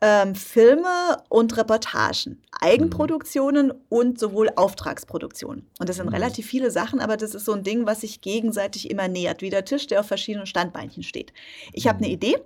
[0.00, 3.74] ähm, Filme und Reportagen, Eigenproduktionen mhm.
[3.88, 5.66] und sowohl Auftragsproduktionen.
[5.78, 6.14] Und das sind mhm.
[6.14, 9.50] relativ viele Sachen, aber das ist so ein Ding, was sich gegenseitig immer nähert, wie
[9.50, 11.32] der Tisch, der auf verschiedenen Standbeinchen steht.
[11.72, 12.14] Ich habe eine mhm.
[12.14, 12.36] Idee,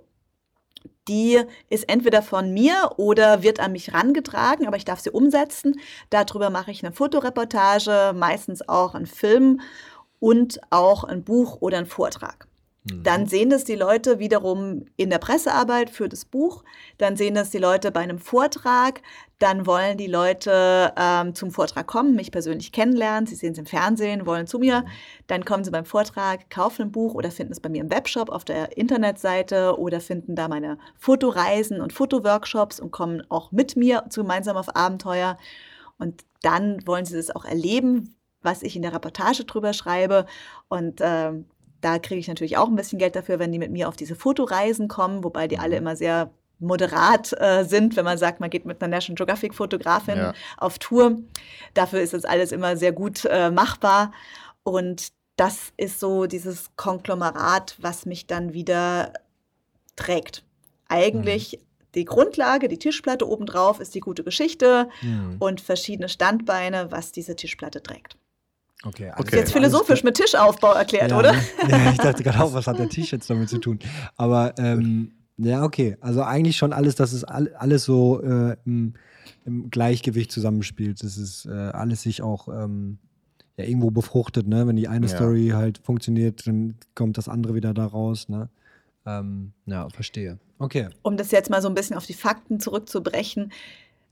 [1.07, 1.39] die
[1.69, 5.79] ist entweder von mir oder wird an mich rangetragen, aber ich darf sie umsetzen.
[6.09, 9.61] Darüber mache ich eine Fotoreportage, meistens auch einen Film
[10.19, 12.47] und auch ein Buch oder einen Vortrag.
[12.85, 13.27] Dann mhm.
[13.27, 16.63] sehen das die Leute wiederum in der Pressearbeit für das Buch.
[16.99, 19.01] Dann sehen das die Leute bei einem Vortrag.
[19.39, 23.25] Dann wollen die Leute ähm, zum Vortrag kommen, mich persönlich kennenlernen.
[23.25, 24.81] Sie sehen es im Fernsehen, wollen zu mir.
[24.81, 24.87] Mhm.
[25.25, 28.29] Dann kommen sie beim Vortrag, kaufen ein Buch oder finden es bei mir im Webshop
[28.29, 34.03] auf der Internetseite oder finden da meine Fotoreisen und Fotoworkshops und kommen auch mit mir
[34.13, 35.37] gemeinsam auf Abenteuer.
[35.97, 40.27] Und dann wollen sie das auch erleben, was ich in der Reportage drüber schreibe.
[40.67, 41.31] Und äh,
[41.85, 44.15] da kriege ich natürlich auch ein bisschen Geld dafür, wenn die mit mir auf diese
[44.15, 45.83] Fotoreisen kommen, wobei die alle mhm.
[45.83, 50.17] immer sehr moderat äh, sind, wenn man sagt, man geht mit einer National Geographic Fotografin
[50.17, 50.33] ja.
[50.57, 51.19] auf Tour.
[51.75, 54.11] Dafür ist das alles immer sehr gut äh, machbar.
[54.63, 59.13] Und das ist so dieses Konglomerat, was mich dann wieder
[59.95, 60.43] trägt.
[60.87, 61.65] Eigentlich mhm.
[61.93, 65.35] die Grundlage, die Tischplatte obendrauf ist die gute Geschichte mhm.
[65.37, 68.17] und verschiedene Standbeine, was diese Tischplatte trägt.
[68.83, 69.37] Okay, okay.
[69.37, 71.33] Jetzt philosophisch mit Tischaufbau erklärt, ja, oder?
[71.33, 71.41] Ne?
[71.69, 73.79] Ja, ich dachte gerade auch, was hat der Tisch jetzt damit zu tun?
[74.15, 75.97] Aber ähm, ja, okay.
[76.01, 78.93] Also eigentlich schon alles, dass es alles so äh, im,
[79.45, 81.03] im, Gleichgewicht zusammenspielt.
[81.03, 82.99] Das ist äh, alles sich auch ähm,
[83.57, 84.67] ja, irgendwo befruchtet, ne?
[84.67, 85.15] Wenn die eine ja.
[85.15, 88.49] Story halt funktioniert, dann kommt das andere wieder da raus, ne?
[89.05, 90.39] Ähm, ja, verstehe.
[90.57, 90.89] Okay.
[91.01, 93.51] Um das jetzt mal so ein bisschen auf die Fakten zurückzubrechen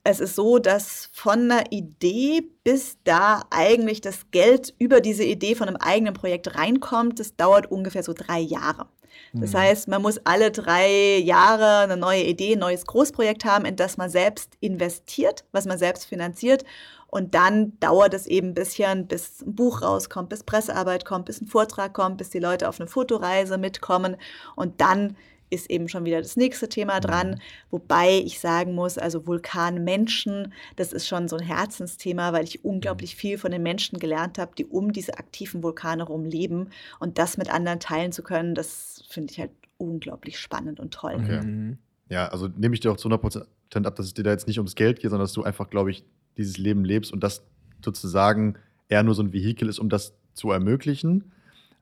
[0.03, 5.55] es ist so, dass von einer Idee bis da eigentlich das Geld über diese Idee
[5.55, 8.87] von einem eigenen Projekt reinkommt, das dauert ungefähr so drei Jahre.
[9.33, 13.75] Das heißt, man muss alle drei Jahre eine neue Idee, ein neues Großprojekt haben, in
[13.75, 16.63] das man selbst investiert, was man selbst finanziert.
[17.07, 21.41] Und dann dauert es eben ein bisschen, bis ein Buch rauskommt, bis Pressearbeit kommt, bis
[21.41, 24.17] ein Vortrag kommt, bis die Leute auf eine Fotoreise mitkommen.
[24.55, 25.15] Und dann
[25.53, 27.31] ist eben schon wieder das nächste Thema dran.
[27.31, 27.39] Mhm.
[27.71, 33.15] Wobei ich sagen muss, also Vulkanmenschen, das ist schon so ein Herzensthema, weil ich unglaublich
[33.15, 33.19] mhm.
[33.19, 36.69] viel von den Menschen gelernt habe, die um diese aktiven Vulkane rum leben.
[36.99, 41.15] Und das mit anderen teilen zu können, das finde ich halt unglaublich spannend und toll.
[41.15, 41.41] Okay.
[41.41, 41.77] Mhm.
[42.09, 43.45] Ja, also nehme ich dir auch zu 100%
[43.85, 45.91] ab, dass es dir da jetzt nicht ums Geld geht, sondern dass du einfach, glaube
[45.91, 46.03] ich,
[46.37, 47.43] dieses Leben lebst und das
[47.83, 48.55] sozusagen
[48.87, 51.31] eher nur so ein Vehikel ist, um das zu ermöglichen.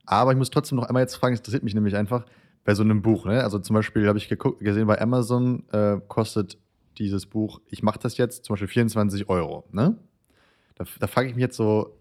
[0.04, 2.24] Aber ich muss trotzdem noch einmal jetzt fragen, es interessiert mich nämlich einfach,
[2.64, 3.26] bei so einem Buch.
[3.26, 3.42] Ne?
[3.42, 6.58] Also zum Beispiel habe ich gesehen, bei Amazon äh, kostet
[6.98, 9.64] dieses Buch, ich mache das jetzt, zum Beispiel 24 Euro.
[9.72, 9.96] Ne?
[10.76, 11.96] Da, da frage ich mich jetzt so,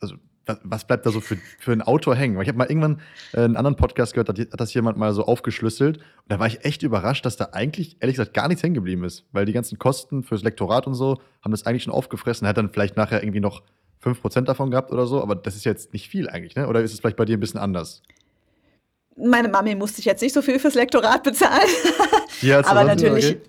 [0.00, 0.16] also
[0.62, 2.36] was bleibt da so für, für einen Autor hängen?
[2.36, 3.00] Weil ich habe mal irgendwann
[3.32, 5.96] äh, einen anderen Podcast gehört, da hat das jemand mal so aufgeschlüsselt.
[5.96, 9.02] Und da war ich echt überrascht, dass da eigentlich, ehrlich gesagt, gar nichts hängen geblieben
[9.02, 9.24] ist.
[9.32, 12.46] Weil die ganzen Kosten fürs Lektorat und so haben das eigentlich schon aufgefressen.
[12.46, 13.62] Er hat dann vielleicht nachher irgendwie noch
[14.04, 15.20] 5% davon gehabt oder so.
[15.20, 16.68] Aber das ist jetzt nicht viel eigentlich, ne?
[16.68, 18.02] Oder ist es vielleicht bei dir ein bisschen anders?
[19.16, 21.68] Meine Mami musste ich jetzt nicht so viel fürs Lektorat bezahlen.
[22.42, 23.26] Ja, aber natürlich.
[23.26, 23.40] Okay.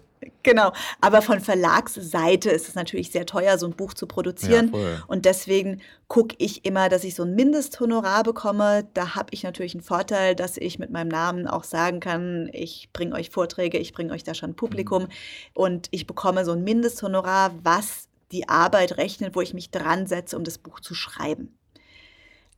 [0.43, 4.71] Genau, aber von Verlagsseite ist es natürlich sehr teuer, so ein Buch zu produzieren.
[4.73, 8.87] Ja, und deswegen gucke ich immer, dass ich so ein Mindesthonorar bekomme.
[8.93, 12.89] Da habe ich natürlich einen Vorteil, dass ich mit meinem Namen auch sagen kann, ich
[12.93, 15.03] bringe euch Vorträge, ich bringe euch da schon Publikum.
[15.03, 15.09] Mhm.
[15.53, 20.37] Und ich bekomme so ein Mindesthonorar, was die Arbeit rechnet, wo ich mich dran setze,
[20.37, 21.56] um das Buch zu schreiben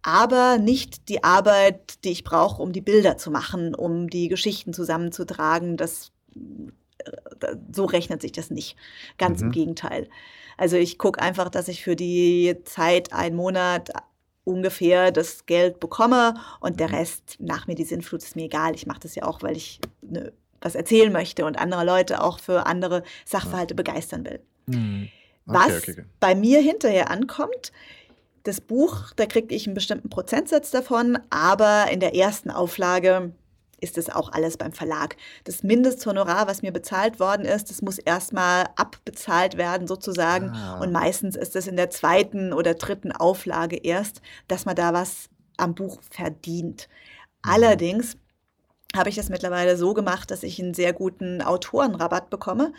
[0.01, 4.73] aber nicht die Arbeit, die ich brauche, um die Bilder zu machen, um die Geschichten
[4.73, 5.77] zusammenzutragen.
[5.77, 6.11] Das,
[6.99, 8.77] äh, so rechnet sich das nicht.
[9.17, 9.47] Ganz mhm.
[9.47, 10.09] im Gegenteil.
[10.57, 13.91] Also ich gucke einfach, dass ich für die Zeit, einen Monat
[14.43, 16.95] ungefähr das Geld bekomme und der mhm.
[16.95, 18.75] Rest, nach mir die Sinnflut, ist mir egal.
[18.75, 22.39] Ich mache das ja auch, weil ich ne, was erzählen möchte und andere Leute auch
[22.39, 24.39] für andere Sachverhalte begeistern will.
[24.65, 25.09] Mhm.
[25.45, 26.05] Okay, was okay, okay.
[26.19, 27.71] bei mir hinterher ankommt,
[28.43, 33.33] das Buch, da kriege ich einen bestimmten Prozentsatz davon, aber in der ersten Auflage
[33.81, 35.15] ist es auch alles beim Verlag.
[35.45, 40.49] Das Mindesthonorar, was mir bezahlt worden ist, das muss erstmal abbezahlt werden sozusagen.
[40.49, 40.79] Ah.
[40.79, 45.29] Und meistens ist es in der zweiten oder dritten Auflage erst, dass man da was
[45.57, 46.87] am Buch verdient.
[47.43, 47.51] Mhm.
[47.51, 48.17] Allerdings
[48.95, 52.73] habe ich das mittlerweile so gemacht, dass ich einen sehr guten Autorenrabatt bekomme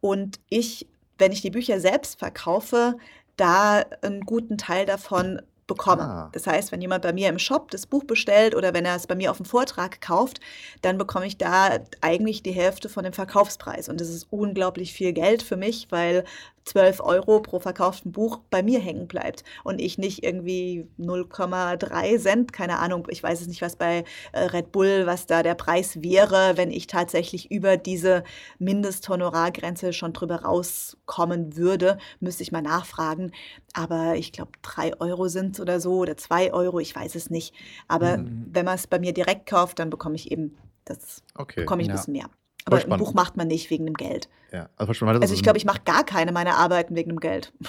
[0.00, 0.88] und ich,
[1.18, 2.96] wenn ich die Bücher selbst verkaufe,
[3.40, 6.02] da einen guten Teil davon bekomme.
[6.02, 6.30] Ah.
[6.32, 9.06] Das heißt, wenn jemand bei mir im Shop das Buch bestellt oder wenn er es
[9.06, 10.40] bei mir auf dem Vortrag kauft,
[10.82, 13.88] dann bekomme ich da eigentlich die Hälfte von dem Verkaufspreis.
[13.88, 16.24] Und das ist unglaublich viel Geld für mich, weil
[16.70, 22.52] 12 Euro pro verkauften Buch bei mir hängen bleibt und ich nicht irgendwie 0,3 Cent,
[22.52, 26.00] keine Ahnung, ich weiß es nicht, was bei äh, Red Bull, was da der Preis
[26.00, 28.22] wäre, wenn ich tatsächlich über diese
[28.60, 33.32] Mindesthonorargrenze schon drüber rauskommen würde, müsste ich mal nachfragen.
[33.72, 37.30] Aber ich glaube, 3 Euro sind es oder so oder 2 Euro, ich weiß es
[37.30, 37.52] nicht.
[37.88, 38.46] Aber mhm.
[38.52, 41.62] wenn man es bei mir direkt kauft, dann bekomme ich eben das, okay.
[41.62, 42.30] bekomme ich ein bisschen mehr.
[42.66, 44.28] Aber ein Buch macht man nicht wegen dem Geld.
[44.52, 47.52] Ja, also, also ich glaube, ich mache gar keine meiner Arbeiten wegen dem Geld.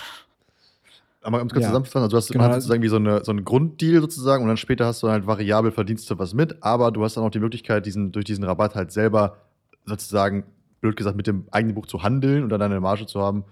[1.23, 1.69] Aber um es kurz ja.
[1.69, 2.45] zusammenzufassen, also du hast genau.
[2.45, 5.27] immer sozusagen wie so, eine, so einen Grunddeal sozusagen und dann später hast du halt
[5.27, 8.43] variabel verdienst du was mit, aber du hast dann auch die Möglichkeit, diesen, durch diesen
[8.43, 9.37] Rabatt halt selber
[9.85, 10.45] sozusagen,
[10.79, 13.43] blöd gesagt, mit dem eigenen Buch zu handeln und dann deine Marge zu haben.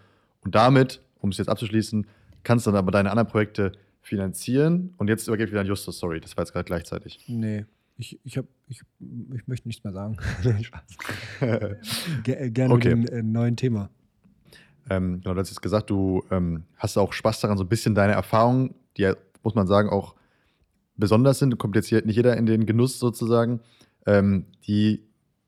[0.43, 2.07] Und damit, um es jetzt abzuschließen,
[2.43, 4.95] kannst du dann aber deine anderen Projekte finanzieren.
[4.97, 7.23] Und jetzt übergebe ich wieder an Justus, sorry, das war jetzt gerade gleichzeitig.
[7.27, 7.65] Nee.
[8.01, 8.81] Ich, ich, hab, ich,
[9.33, 10.17] ich möchte nichts mehr sagen.
[12.25, 12.95] Äh, gerne okay.
[12.95, 13.89] mit einem äh, neuen Thema.
[14.89, 17.95] Ähm, genau, du hast jetzt gesagt, du ähm, hast auch Spaß daran, so ein bisschen
[17.95, 20.15] deine Erfahrungen, die ja, muss man sagen, auch
[20.95, 23.59] besonders sind, kommt jetzt hier nicht jeder in den Genuss sozusagen,
[24.05, 25.03] ähm, die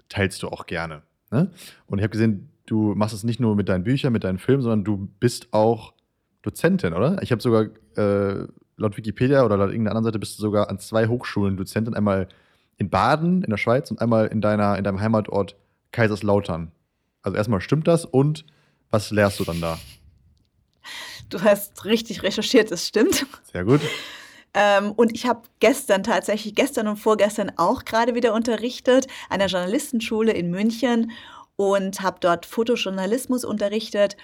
[0.09, 1.03] teilst du auch gerne.
[1.31, 1.51] Ne?
[1.87, 4.61] Und ich habe gesehen, du machst es nicht nur mit deinen Büchern, mit deinen Filmen,
[4.61, 5.93] sondern du bist auch
[6.41, 7.21] Dozentin, oder?
[7.21, 8.45] Ich habe sogar äh,
[8.77, 12.27] laut Wikipedia oder laut irgendeiner anderen Seite bist du sogar an zwei Hochschulen Dozentin, einmal
[12.81, 15.55] in Baden in der Schweiz und einmal in, deiner, in deinem Heimatort
[15.91, 16.71] Kaiserslautern.
[17.21, 18.43] Also erstmal stimmt das und
[18.89, 19.79] was lehrst du dann da?
[21.29, 23.25] Du hast richtig recherchiert, das stimmt.
[23.53, 23.81] Sehr gut.
[24.53, 29.47] Ähm, und ich habe gestern tatsächlich, gestern und vorgestern auch gerade wieder unterrichtet an der
[29.47, 31.11] Journalistenschule in München
[31.55, 34.17] und habe dort Fotojournalismus unterrichtet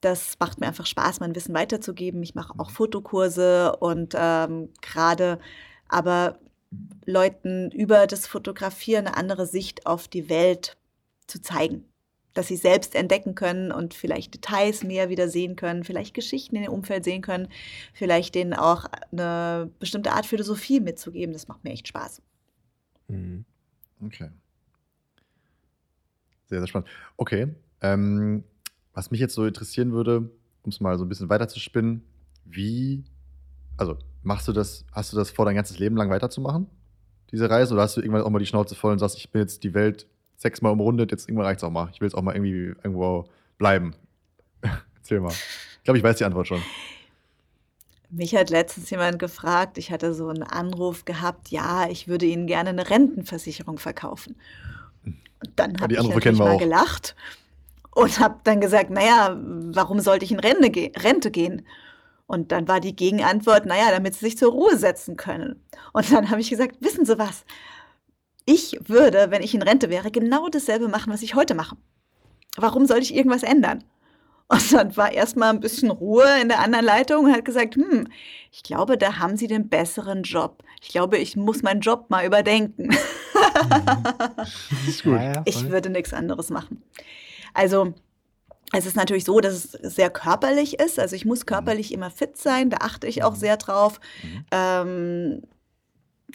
[0.00, 2.22] das macht mir einfach Spaß, mein Wissen weiterzugeben.
[2.22, 2.74] Ich mache auch mhm.
[2.74, 5.38] Fotokurse und ähm, gerade
[5.88, 6.38] aber
[7.04, 10.76] Leuten über das Fotografieren eine andere Sicht auf die Welt
[11.26, 11.84] zu zeigen.
[12.32, 16.62] Dass sie selbst entdecken können und vielleicht Details mehr wieder sehen können, vielleicht Geschichten in
[16.62, 17.48] dem Umfeld sehen können,
[17.92, 21.32] vielleicht denen auch eine bestimmte Art Philosophie mitzugeben.
[21.32, 22.22] Das macht mir echt Spaß.
[23.08, 23.44] Mhm.
[24.00, 24.30] Okay.
[26.46, 26.88] Sehr, sehr spannend.
[27.16, 27.48] Okay.
[27.82, 28.44] Ähm,
[28.92, 30.30] was mich jetzt so interessieren würde,
[30.62, 32.04] um es mal so ein bisschen weiter zu spinnen,
[32.44, 33.04] wie,
[33.76, 36.66] also machst du das, hast du das vor, dein ganzes Leben lang weiterzumachen,
[37.30, 37.74] diese Reise?
[37.74, 39.74] Oder hast du irgendwann auch mal die Schnauze voll und sagst, ich bin jetzt die
[39.74, 40.06] Welt
[40.36, 41.90] sechsmal umrundet, jetzt irgendwann reicht es auch mal.
[41.92, 43.26] Ich will jetzt auch mal irgendwie irgendwo
[43.58, 43.94] bleiben.
[44.96, 45.32] Erzähl mal.
[45.32, 46.62] Ich glaube, ich weiß die Antwort schon.
[48.10, 52.48] Mich hat letztens jemand gefragt, ich hatte so einen Anruf gehabt, ja, ich würde Ihnen
[52.48, 54.34] gerne eine Rentenversicherung verkaufen.
[55.04, 56.58] Und dann habe ich natürlich mal auch.
[56.58, 57.14] gelacht
[57.94, 61.62] und habe dann gesagt, naja, warum sollte ich in Rente, ge Rente gehen?
[62.30, 65.66] Und dann war die Gegenantwort, naja, damit Sie sich zur Ruhe setzen können.
[65.92, 67.44] Und dann habe ich gesagt, wissen Sie was?
[68.44, 71.76] Ich würde, wenn ich in Rente wäre, genau dasselbe machen, was ich heute mache.
[72.56, 73.82] Warum soll ich irgendwas ändern?
[74.46, 78.06] Und dann war erstmal ein bisschen Ruhe in der anderen Leitung und hat gesagt, hm,
[78.52, 80.62] ich glaube, da haben Sie den besseren Job.
[80.80, 82.96] Ich glaube, ich muss meinen Job mal überdenken.
[84.40, 85.18] Das ist gut.
[85.44, 86.82] Ich würde nichts anderes machen.
[87.52, 87.94] Also,
[88.72, 90.98] es ist natürlich so, dass es sehr körperlich ist.
[90.98, 94.00] Also, ich muss körperlich immer fit sein, da achte ich auch sehr drauf.
[94.22, 94.44] Mhm.
[94.50, 95.42] Ähm,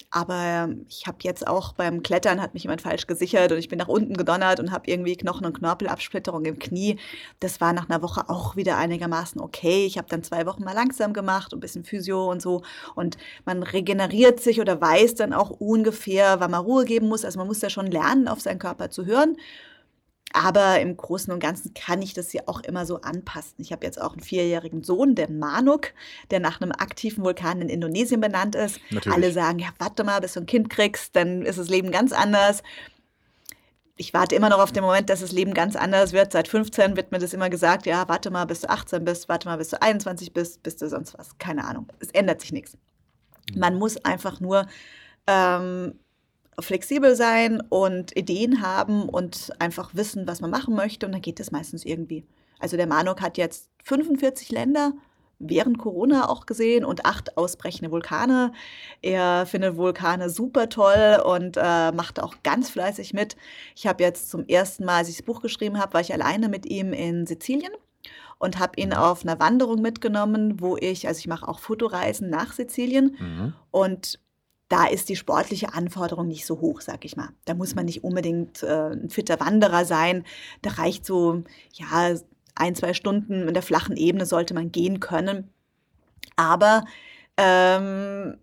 [0.09, 3.79] aber ich habe jetzt auch beim Klettern hat mich jemand falsch gesichert und ich bin
[3.79, 6.97] nach unten gedonnert und habe irgendwie Knochen- und Knorpelabsplitterung im Knie.
[7.39, 9.85] Das war nach einer Woche auch wieder einigermaßen okay.
[9.85, 12.63] Ich habe dann zwei Wochen mal langsam gemacht, ein bisschen Physio und so.
[12.95, 17.25] Und man regeneriert sich oder weiß dann auch ungefähr, wann man Ruhe geben muss.
[17.25, 19.37] Also man muss ja schon lernen, auf seinen Körper zu hören.
[20.35, 23.53] Aber im Großen und Ganzen kann ich das ja auch immer so anpassen.
[23.57, 25.93] Ich habe jetzt auch einen vierjährigen Sohn, der Manuk,
[26.29, 28.81] der nach einem aktiven Vulkan in Indonesien benannt ist.
[28.89, 29.15] Natürlich.
[29.15, 32.11] Alle sagen, ja, warte mal, bis du ein Kind kriegst, dann ist das Leben ganz
[32.11, 32.63] anders.
[33.95, 36.33] Ich warte immer noch auf den Moment, dass das Leben ganz anders wird.
[36.33, 39.47] Seit 15 wird mir das immer gesagt, ja, warte mal, bis du 18 bist, warte
[39.47, 41.37] mal, bis du 21 bist, bis du sonst was.
[41.37, 41.87] Keine Ahnung.
[41.99, 42.77] Es ändert sich nichts.
[43.55, 44.67] Man muss einfach nur
[45.27, 45.97] ähm,
[46.59, 51.39] flexibel sein und Ideen haben und einfach wissen, was man machen möchte und dann geht
[51.39, 52.23] es meistens irgendwie.
[52.59, 54.93] Also der Manuk hat jetzt 45 Länder
[55.37, 58.53] während Corona auch gesehen und acht ausbrechende Vulkane.
[59.01, 63.35] Er findet Vulkane super toll und äh, macht auch ganz fleißig mit.
[63.75, 66.47] Ich habe jetzt zum ersten Mal, als ich das Buch geschrieben habe, war ich alleine
[66.47, 67.73] mit ihm in Sizilien
[68.39, 72.53] und habe ihn auf einer Wanderung mitgenommen, wo ich, also ich mache auch Fotoreisen nach
[72.53, 73.53] Sizilien Mhm.
[73.71, 74.19] und
[74.67, 77.29] da ist die sportliche Anforderung nicht so hoch, sag ich mal.
[77.45, 80.25] Da muss man nicht unbedingt äh, ein fitter Wanderer sein.
[80.61, 81.43] Da reicht so,
[81.73, 82.15] ja,
[82.55, 85.53] ein, zwei Stunden in der flachen Ebene sollte man gehen können.
[86.35, 86.85] Aber
[87.37, 88.37] ähm,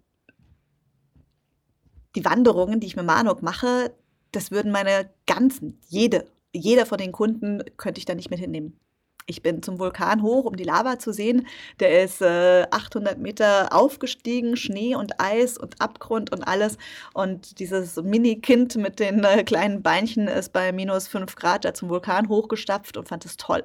[2.14, 3.94] die Wanderungen, die ich mit Manuk mache,
[4.30, 8.78] das würden meine ganzen, jede, jeder von den Kunden könnte ich da nicht mit hinnehmen.
[9.26, 11.46] Ich bin zum Vulkan hoch, um die Lava zu sehen.
[11.80, 16.76] Der ist äh, 800 Meter aufgestiegen, Schnee und Eis und Abgrund und alles.
[17.14, 21.88] Und dieses Mini-Kind mit den äh, kleinen Beinchen ist bei minus 5 Grad da zum
[21.88, 23.64] Vulkan hochgestapft und fand es toll.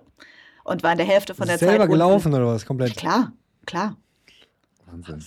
[0.63, 2.43] Und war in der Hälfte von der selber Zeit gelaufen unten.
[2.43, 2.65] oder was?
[2.65, 2.97] Komplett.
[2.97, 3.31] Klar,
[3.65, 3.95] klar.
[4.85, 5.23] Wahnsinn.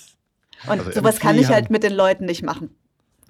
[0.66, 2.76] Und Also sowas kann ich halt mit den Leuten nicht machen.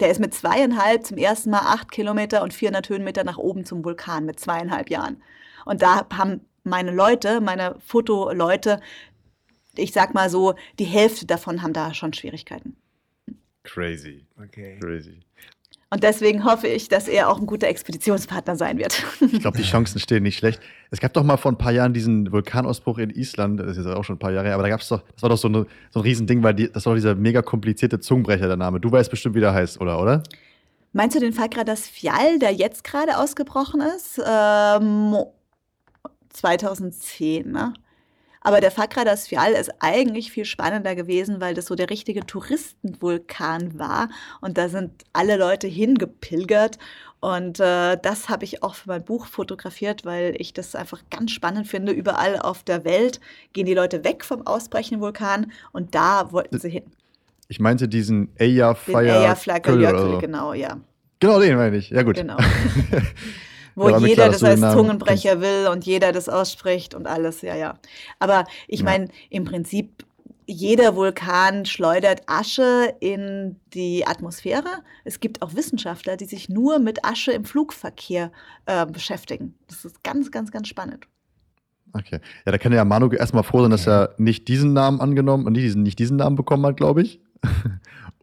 [0.01, 3.85] Der ist mit zweieinhalb zum ersten Mal acht Kilometer und 400 Höhenmeter nach oben zum
[3.85, 5.21] Vulkan mit zweieinhalb Jahren.
[5.63, 8.79] Und da haben meine Leute, meine Fotoleute,
[9.75, 12.75] ich sag mal so, die Hälfte davon haben da schon Schwierigkeiten.
[13.63, 14.25] Crazy.
[14.41, 14.79] Okay.
[14.81, 15.19] Crazy.
[15.93, 19.03] Und deswegen hoffe ich, dass er auch ein guter Expeditionspartner sein wird.
[19.19, 20.61] Ich glaube, die Chancen stehen nicht schlecht.
[20.89, 23.87] Es gab doch mal vor ein paar Jahren diesen Vulkanausbruch in Island, das ist jetzt
[23.87, 25.49] auch schon ein paar Jahre her, aber da gab es doch, das war doch so,
[25.49, 28.79] eine, so ein Riesending, weil die, das war doch dieser mega komplizierte Zungenbrecher, der Name.
[28.79, 30.01] Du weißt bestimmt, wie der heißt, oder?
[30.01, 30.23] oder?
[30.93, 34.21] Meinst du den Fall gerade das Fjall, der jetzt gerade ausgebrochen ist?
[34.25, 35.15] Ähm,
[36.33, 37.73] 2010, ne?
[38.43, 43.77] Aber der Fakradas Fjall ist eigentlich viel spannender gewesen, weil das so der richtige Touristenvulkan
[43.77, 44.09] war.
[44.41, 46.79] Und da sind alle Leute hingepilgert.
[47.19, 51.31] Und äh, das habe ich auch für mein Buch fotografiert, weil ich das einfach ganz
[51.31, 51.91] spannend finde.
[51.91, 53.21] Überall auf der Welt
[53.53, 56.83] gehen die Leute weg vom ausbrechenden Vulkan und da wollten sie hin.
[57.47, 60.77] Ich meinte diesen Eyjafjallajökull Den Eyjafjallajökull, genau, ja.
[61.19, 61.91] Genau den meine ich.
[61.91, 62.15] Ja gut.
[62.15, 62.37] Genau.
[63.75, 67.41] Wo Ja, jeder klar, das als Namen Zungenbrecher will und jeder das ausspricht und alles,
[67.41, 67.79] ja, ja.
[68.19, 68.85] Aber ich Ja.
[68.85, 70.05] meine, im Prinzip,
[70.45, 74.83] jeder Vulkan schleudert Asche in die Atmosphäre.
[75.05, 78.31] Es gibt auch Wissenschaftler, die sich nur mit Asche im Flugverkehr
[78.65, 79.55] äh, beschäftigen.
[79.67, 81.07] Das ist ganz, ganz, ganz spannend.
[81.93, 82.19] Okay.
[82.45, 85.53] Ja, da kann ja Manu erstmal froh sein, dass er nicht diesen Namen angenommen und
[85.53, 87.21] nicht diesen, nicht diesen Namen bekommen hat, glaube ich.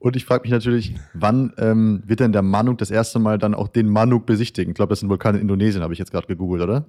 [0.01, 3.55] Und ich frage mich natürlich, wann ähm, wird denn der Manuk das erste Mal dann
[3.55, 4.71] auch den Manuk besichtigen?
[4.71, 6.87] Ich glaube, das ist ein Vulkan in Indonesien, habe ich jetzt gerade gegoogelt, oder?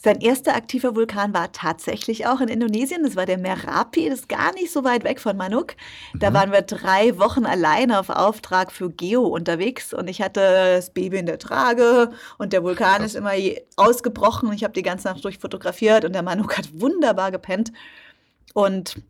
[0.00, 3.02] Sein erster aktiver Vulkan war tatsächlich auch in Indonesien.
[3.02, 5.74] Das war der Merapi, das ist gar nicht so weit weg von Manuk.
[6.14, 6.34] Da Mhm.
[6.34, 10.40] waren wir drei Wochen alleine auf Auftrag für Geo unterwegs und ich hatte
[10.76, 13.32] das Baby in der Trage und der Vulkan ist immer
[13.76, 14.52] ausgebrochen.
[14.52, 17.72] Ich habe die ganze Nacht durch fotografiert und der Manuk hat wunderbar gepennt.
[18.54, 19.02] Und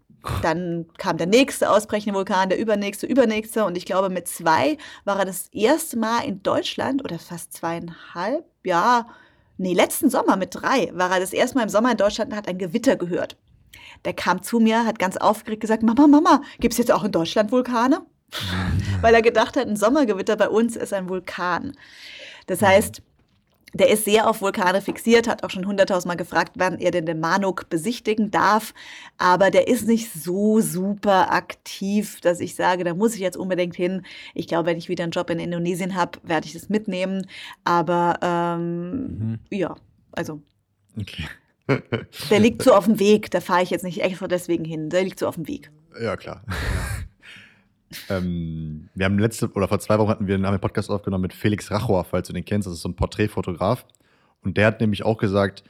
[0.42, 3.64] dann kam der nächste ausbrechende Vulkan, der übernächste, übernächste.
[3.64, 8.44] Und ich glaube, mit zwei war er das erste Mal in Deutschland oder fast zweieinhalb,
[8.64, 9.06] ja,
[9.56, 12.36] nee, letzten Sommer mit drei war er das erste Mal im Sommer in Deutschland und
[12.36, 13.36] hat ein Gewitter gehört.
[14.04, 17.12] Der kam zu mir, hat ganz aufgeregt gesagt, Mama, Mama, gibt es jetzt auch in
[17.12, 18.02] Deutschland Vulkane?
[19.00, 21.72] Weil er gedacht hat, ein Sommergewitter bei uns ist ein Vulkan.
[22.46, 23.02] Das heißt,
[23.74, 27.20] der ist sehr auf Vulkane fixiert, hat auch schon hunderttausendmal gefragt, wann er denn den
[27.20, 28.72] Manuk besichtigen darf.
[29.18, 33.76] Aber der ist nicht so super aktiv, dass ich sage, da muss ich jetzt unbedingt
[33.76, 34.02] hin.
[34.34, 37.26] Ich glaube, wenn ich wieder einen Job in Indonesien habe, werde ich das mitnehmen.
[37.64, 39.76] Aber ähm, ja,
[40.12, 40.40] also
[41.00, 41.24] Okay.
[42.30, 43.30] der liegt so auf dem Weg.
[43.30, 44.88] Da fahre ich jetzt nicht extra deswegen hin.
[44.90, 45.70] Der liegt so auf dem Weg.
[46.00, 46.42] Ja, klar.
[48.08, 51.70] Ähm, wir haben letzte, oder vor zwei Wochen hatten wir einen, Podcast aufgenommen mit Felix
[51.70, 52.66] Rachor, falls du den kennst.
[52.66, 53.86] Das ist so ein Porträtfotograf.
[54.42, 55.64] Und der hat nämlich auch gesagt,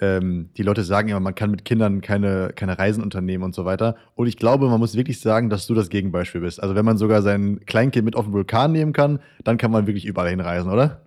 [0.00, 3.64] ähm, die Leute sagen immer, man kann mit Kindern keine, keine Reisen unternehmen und so
[3.64, 3.96] weiter.
[4.14, 6.62] Und ich glaube, man muss wirklich sagen, dass du das Gegenbeispiel bist.
[6.62, 9.86] Also wenn man sogar sein Kleinkind mit auf den Vulkan nehmen kann, dann kann man
[9.86, 11.02] wirklich überall hinreisen, oder?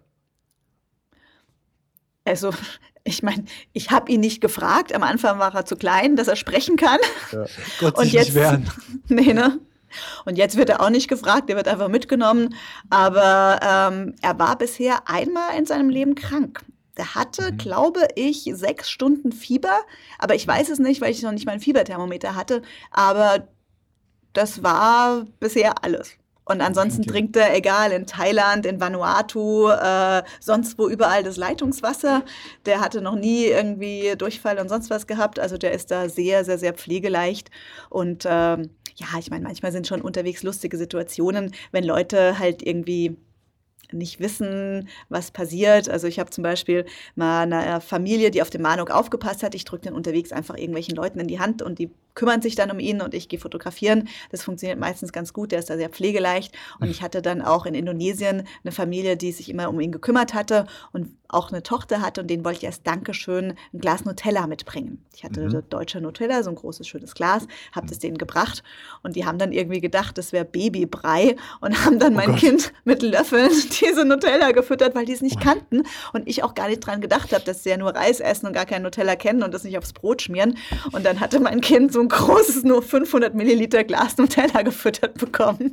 [2.23, 2.51] Also,
[3.03, 4.93] ich meine, ich habe ihn nicht gefragt.
[4.93, 6.99] Am Anfang war er zu klein, dass er sprechen kann.
[7.79, 8.69] Gott Und sich jetzt, nicht wehren.
[9.07, 9.59] nee, ne?
[10.25, 12.55] Und jetzt wird er auch nicht gefragt, er wird einfach mitgenommen.
[12.89, 16.63] Aber ähm, er war bisher einmal in seinem Leben krank.
[16.97, 17.57] Der hatte, Mhm.
[17.57, 19.79] glaube ich, sechs Stunden Fieber.
[20.19, 22.61] Aber ich weiß es nicht, weil ich noch nicht mein Fieberthermometer hatte.
[22.91, 23.47] Aber
[24.33, 26.13] das war bisher alles.
[26.45, 27.11] Und ansonsten Okay.
[27.11, 32.23] trinkt er, egal, in Thailand, in Vanuatu, äh, sonst wo überall das Leitungswasser.
[32.65, 35.39] Der hatte noch nie irgendwie Durchfall und sonst was gehabt.
[35.39, 37.51] Also der ist da sehr, sehr, sehr pflegeleicht.
[37.89, 43.15] Und ähm, ja, ich meine, manchmal sind schon unterwegs lustige Situationen, wenn Leute halt irgendwie
[43.93, 45.89] nicht wissen, was passiert.
[45.89, 46.85] Also ich habe zum Beispiel
[47.15, 49.55] mal eine Familie, die auf den Manuk aufgepasst hat.
[49.55, 52.71] Ich drücke den unterwegs einfach irgendwelchen Leuten in die Hand und die kümmern sich dann
[52.71, 54.09] um ihn und ich gehe fotografieren.
[54.31, 55.51] Das funktioniert meistens ganz gut.
[55.51, 56.53] Der ist da sehr pflegeleicht.
[56.79, 60.33] Und ich hatte dann auch in Indonesien eine Familie, die sich immer um ihn gekümmert
[60.33, 64.47] hatte und auch eine Tochter hatte und denen wollte ich als Dankeschön ein Glas Nutella
[64.47, 65.03] mitbringen.
[65.15, 65.63] Ich hatte Mhm.
[65.69, 68.63] deutsche Nutella, so ein großes, schönes Glas, habe das denen gebracht
[69.03, 72.39] und die haben dann irgendwie gedacht, das wäre Babybrei und haben dann Oh mein Gott.
[72.39, 73.51] Kind mit Löffeln
[73.81, 77.33] diese Nutella gefüttert, weil die es nicht kannten und ich auch gar nicht dran gedacht
[77.33, 79.77] habe, dass sie ja nur Reis essen und gar kein Nutella kennen und das nicht
[79.77, 80.57] aufs Brot schmieren.
[80.91, 85.71] Und dann hatte mein Kind so ein großes, nur 500 Milliliter Glas Nutella gefüttert bekommen.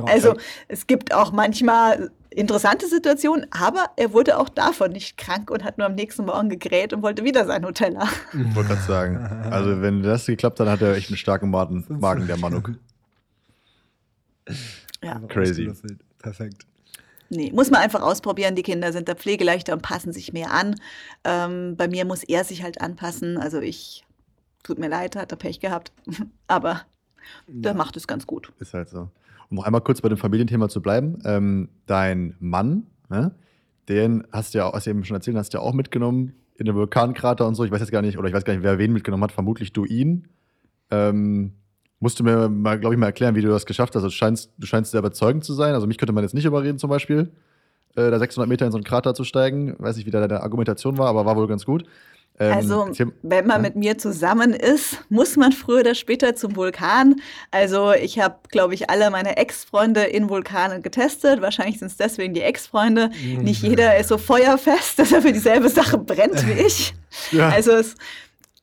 [0.00, 0.04] Oh.
[0.04, 0.36] Also
[0.68, 5.78] es gibt auch manchmal interessante Situationen, aber er wurde auch davon nicht krank und hat
[5.78, 8.08] nur am nächsten Morgen gegräht und wollte wieder sein Nutella.
[8.32, 9.16] Ich wollte gerade sagen.
[9.50, 12.72] Also, wenn das geklappt hat, hat er echt einen starken Magen, Magen der Manuk.
[15.02, 15.20] Ja.
[15.28, 15.70] Crazy.
[16.18, 16.66] Perfekt.
[17.30, 18.54] Nee, muss man einfach ausprobieren.
[18.54, 20.76] Die Kinder sind da pflegeleichter und passen sich mehr an.
[21.24, 23.36] Ähm, bei mir muss er sich halt anpassen.
[23.36, 24.04] Also ich,
[24.62, 25.92] tut mir leid, hat er Pech gehabt.
[26.46, 26.82] Aber
[27.46, 28.52] der macht es ganz gut.
[28.58, 29.10] Ist halt so.
[29.50, 31.18] Um noch einmal kurz bei dem Familienthema zu bleiben.
[31.24, 33.34] Ähm, dein Mann, ne,
[33.88, 36.66] den hast du ja, hast du eben schon erzählt, hast du ja auch mitgenommen in
[36.66, 37.64] den Vulkankrater und so.
[37.64, 39.32] Ich weiß jetzt gar nicht, oder ich weiß gar nicht, wer wen mitgenommen hat.
[39.32, 40.28] Vermutlich du ihn.
[40.90, 41.52] Ähm,
[42.00, 44.02] musst du mir mal, glaube ich, mal erklären, wie du das geschafft hast.
[44.02, 45.74] Also, du scheinst, du scheinst sehr überzeugend zu sein.
[45.74, 47.30] Also, mich könnte man jetzt nicht überreden, zum Beispiel,
[47.94, 49.76] äh, da 600 Meter in so einen Krater zu steigen.
[49.78, 51.84] Weiß nicht, wie da deine Argumentation war, aber war wohl ganz gut.
[52.40, 56.54] Ähm, Also, erzähl- wenn man mit mir zusammen ist, muss man früher oder später zum
[56.56, 57.16] Vulkan.
[57.50, 61.40] Also, ich habe, glaube ich, alle meine Ex-Freunde in Vulkanen getestet.
[61.42, 63.10] Wahrscheinlich sind es deswegen die Ex-Freunde.
[63.40, 66.94] Nicht jeder ist so feuerfest, dass er für dieselbe Sache brennt wie ich.
[67.32, 67.48] Ja.
[67.48, 67.94] Also, es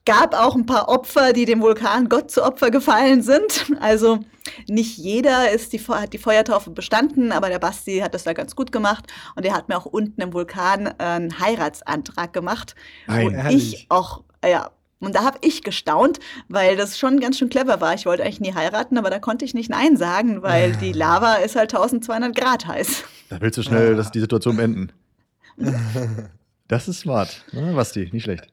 [0.06, 3.66] gab auch ein paar Opfer, die dem Vulkan Gott zu Opfer gefallen sind.
[3.80, 4.20] Also,
[4.68, 8.56] nicht jeder ist die, hat die Feuertaufe bestanden, aber der Basti hat das da ganz
[8.56, 9.04] gut gemacht.
[9.34, 12.74] Und er hat mir auch unten im Vulkan äh, einen Heiratsantrag gemacht.
[13.06, 13.36] Nein.
[13.36, 17.80] wo ich auch, ja, und da habe ich gestaunt, weil das schon ganz schön clever
[17.80, 17.92] war.
[17.94, 21.34] Ich wollte eigentlich nie heiraten, aber da konnte ich nicht Nein sagen, weil die Lava
[21.34, 23.04] ist halt 1200 Grad heiß.
[23.28, 24.92] Da willst du schnell dass die Situation beenden.
[26.68, 27.44] Das ist smart.
[27.52, 28.48] Ja, Basti, nicht schlecht.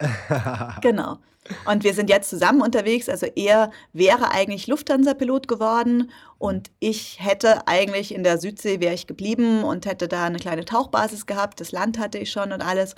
[0.80, 1.18] Genau.
[1.64, 3.08] Und wir sind jetzt zusammen unterwegs.
[3.08, 9.06] Also er wäre eigentlich Lufthansa-Pilot geworden und ich hätte eigentlich in der Südsee wäre ich
[9.06, 11.60] geblieben und hätte da eine kleine Tauchbasis gehabt.
[11.60, 12.94] Das Land hatte ich schon und alles.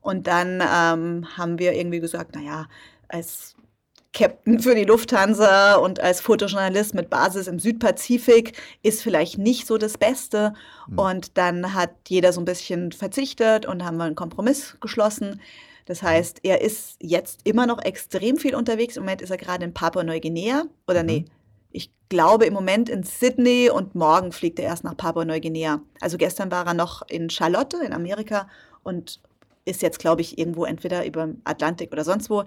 [0.00, 2.66] Und dann ähm, haben wir irgendwie gesagt, naja,
[3.08, 3.56] es
[4.16, 9.76] Captain für die Lufthansa und als Fotojournalist mit Basis im Südpazifik ist vielleicht nicht so
[9.76, 10.54] das Beste.
[10.86, 10.98] Mhm.
[10.98, 15.40] Und dann hat jeder so ein bisschen verzichtet und haben wir einen Kompromiss geschlossen.
[15.86, 18.96] Das heißt, er ist jetzt immer noch extrem viel unterwegs.
[18.96, 20.64] Im Moment ist er gerade in Papua-Neuguinea.
[20.86, 21.06] Oder mhm.
[21.06, 21.24] nee,
[21.70, 25.80] ich glaube im Moment in Sydney und morgen fliegt er erst nach Papua-Neuguinea.
[26.00, 28.48] Also gestern war er noch in Charlotte in Amerika
[28.82, 29.20] und
[29.64, 32.44] ist jetzt, glaube ich, irgendwo entweder über Atlantik oder sonst wo.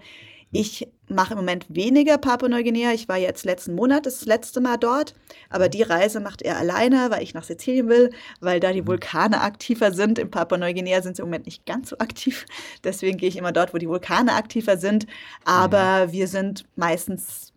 [0.51, 2.91] Ich mache im Moment weniger Papua-Neuguinea.
[2.93, 5.13] Ich war jetzt letzten Monat das letzte Mal dort.
[5.49, 8.87] Aber die Reise macht er alleine, weil ich nach Sizilien will, weil da die mhm.
[8.87, 10.17] Vulkane aktiver sind.
[10.17, 12.45] In Papua-Neuguinea sind sie im Moment nicht ganz so aktiv.
[12.83, 15.05] Deswegen gehe ich immer dort, wo die Vulkane aktiver sind.
[15.45, 16.11] Aber mhm.
[16.13, 17.53] wir sind meistens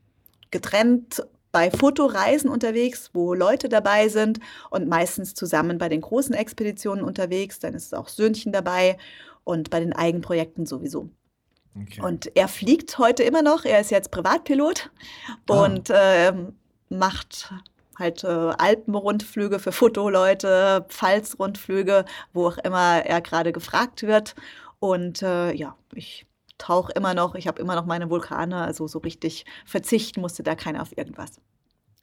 [0.51, 4.39] getrennt bei Fotoreisen unterwegs, wo Leute dabei sind
[4.71, 7.59] und meistens zusammen bei den großen Expeditionen unterwegs.
[7.59, 8.99] Dann ist auch Söhnchen dabei
[9.45, 11.09] und bei den Eigenprojekten sowieso.
[11.81, 12.03] Okay.
[12.03, 13.65] Und er fliegt heute immer noch.
[13.65, 14.91] Er ist jetzt Privatpilot
[15.49, 15.65] ah.
[15.65, 16.33] und äh,
[16.91, 17.53] macht
[17.99, 24.35] halt äh, Alpenrundflüge für Fotoleute, Pfalzrundflüge, wo auch immer er gerade gefragt wird.
[24.81, 26.27] Und äh, ja, ich
[26.59, 30.55] tauche immer noch, ich habe immer noch meine Vulkane, also so richtig verzichten musste da
[30.55, 31.41] keiner auf irgendwas.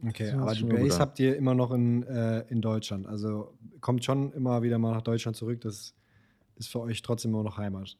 [0.05, 3.05] Okay, aber die Base habt ihr immer noch in, äh, in Deutschland.
[3.05, 5.59] Also kommt schon immer wieder mal nach Deutschland zurück.
[5.61, 5.93] Das
[6.55, 7.97] ist für euch trotzdem immer noch Heimat.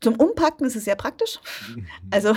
[0.00, 1.40] Zum Umpacken ist es sehr praktisch.
[2.10, 2.34] Also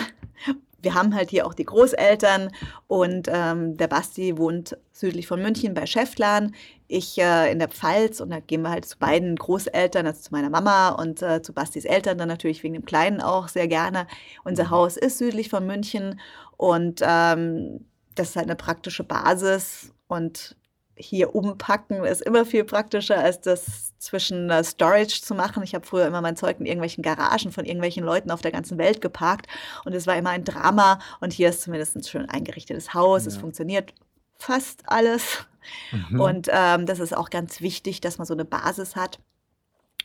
[0.81, 2.51] wir haben halt hier auch die Großeltern
[2.87, 6.53] und ähm, der Basti wohnt südlich von München bei Schäftlern,
[6.87, 10.31] ich äh, in der Pfalz und da gehen wir halt zu beiden Großeltern, also zu
[10.31, 14.07] meiner Mama und äh, zu Bastis Eltern dann natürlich wegen dem Kleinen auch sehr gerne.
[14.43, 14.69] Unser mhm.
[14.71, 16.19] Haus ist südlich von München
[16.57, 17.85] und ähm,
[18.15, 20.55] das ist halt eine praktische Basis und
[20.99, 25.63] hier umpacken ist immer viel praktischer, als das zwischen äh, Storage zu machen.
[25.63, 28.77] Ich habe früher immer mein Zeug in irgendwelchen Garagen von irgendwelchen Leuten auf der ganzen
[28.77, 29.47] Welt geparkt
[29.85, 30.99] und es war immer ein Drama.
[31.21, 33.23] Und hier ist zumindest ein schön eingerichtetes Haus.
[33.23, 33.29] Ja.
[33.29, 33.93] Es funktioniert
[34.35, 35.45] fast alles.
[35.91, 36.19] Mhm.
[36.19, 39.19] Und ähm, das ist auch ganz wichtig, dass man so eine Basis hat.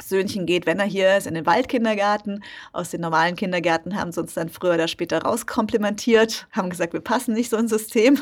[0.03, 2.43] Söhnchen geht, wenn er hier ist, in den Waldkindergarten.
[2.73, 7.01] Aus den normalen Kindergärten haben sie uns dann früher oder später rauskomplimentiert, haben gesagt, wir
[7.01, 8.19] passen nicht so ins System.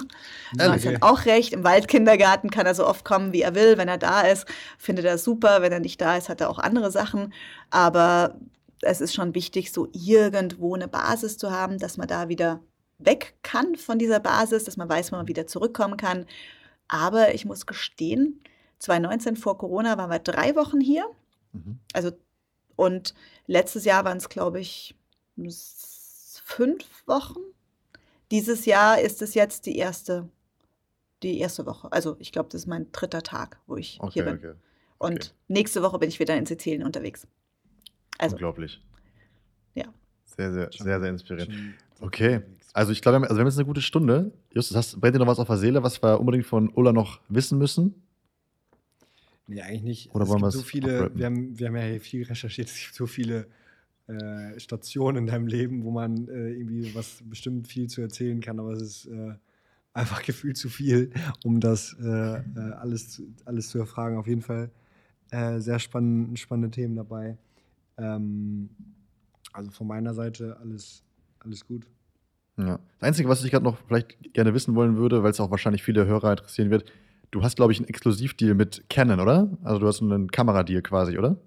[0.54, 0.94] Das okay.
[0.94, 1.52] hat auch recht.
[1.52, 3.78] Im Waldkindergarten kann er so oft kommen, wie er will.
[3.78, 4.46] Wenn er da ist,
[4.78, 5.62] findet er super.
[5.62, 7.32] Wenn er nicht da ist, hat er auch andere Sachen.
[7.70, 8.34] Aber
[8.82, 12.60] es ist schon wichtig, so irgendwo eine Basis zu haben, dass man da wieder
[12.98, 16.26] weg kann von dieser Basis, dass man weiß, wo man wieder zurückkommen kann.
[16.88, 18.42] Aber ich muss gestehen,
[18.80, 21.06] 2019 vor Corona waren wir drei Wochen hier
[21.52, 21.78] Mhm.
[21.92, 22.12] Also,
[22.76, 23.14] und
[23.46, 24.94] letztes Jahr waren es, glaube ich,
[26.44, 27.40] fünf Wochen.
[28.30, 30.28] Dieses Jahr ist es jetzt die erste,
[31.22, 31.92] die erste Woche.
[31.92, 34.36] Also ich glaube, das ist mein dritter Tag, wo ich okay, hier bin.
[34.36, 34.52] Okay.
[34.98, 35.28] Und okay.
[35.48, 37.26] nächste Woche bin ich wieder in Sizilien unterwegs.
[38.18, 38.82] Also, Unglaublich.
[39.74, 39.86] Ja.
[40.24, 41.74] Sehr, sehr, sehr, sehr inspirierend.
[42.00, 42.42] Okay.
[42.72, 44.32] Also ich glaube, also wir haben jetzt eine gute Stunde.
[44.50, 47.20] Justus, hast, brennt dir noch was auf der Seele, was wir unbedingt von Ulla noch
[47.28, 48.02] wissen müssen?
[49.46, 50.14] Nee, eigentlich nicht.
[50.14, 52.94] Oder es wollen wir so viele, wir haben, wir haben ja viel recherchiert, es gibt
[52.94, 53.46] so viele
[54.06, 58.58] äh, Stationen in deinem Leben, wo man äh, irgendwie was bestimmt viel zu erzählen kann,
[58.58, 59.34] aber es ist äh,
[59.92, 61.10] einfach gefühlt zu viel,
[61.44, 64.16] um das äh, äh, alles, alles zu erfragen.
[64.16, 64.70] Auf jeden Fall
[65.30, 67.36] äh, sehr spannend, spannende Themen dabei.
[67.96, 68.70] Ähm,
[69.52, 71.04] also von meiner Seite alles,
[71.40, 71.86] alles gut.
[72.56, 72.78] Ja.
[72.98, 75.82] Das Einzige, was ich gerade noch vielleicht gerne wissen wollen würde, weil es auch wahrscheinlich
[75.82, 76.90] viele Hörer interessieren wird,
[77.32, 79.50] Du hast, glaube ich, einen Exklusivdeal mit Canon, oder?
[79.64, 81.38] Also du hast einen Kameradeal quasi, oder?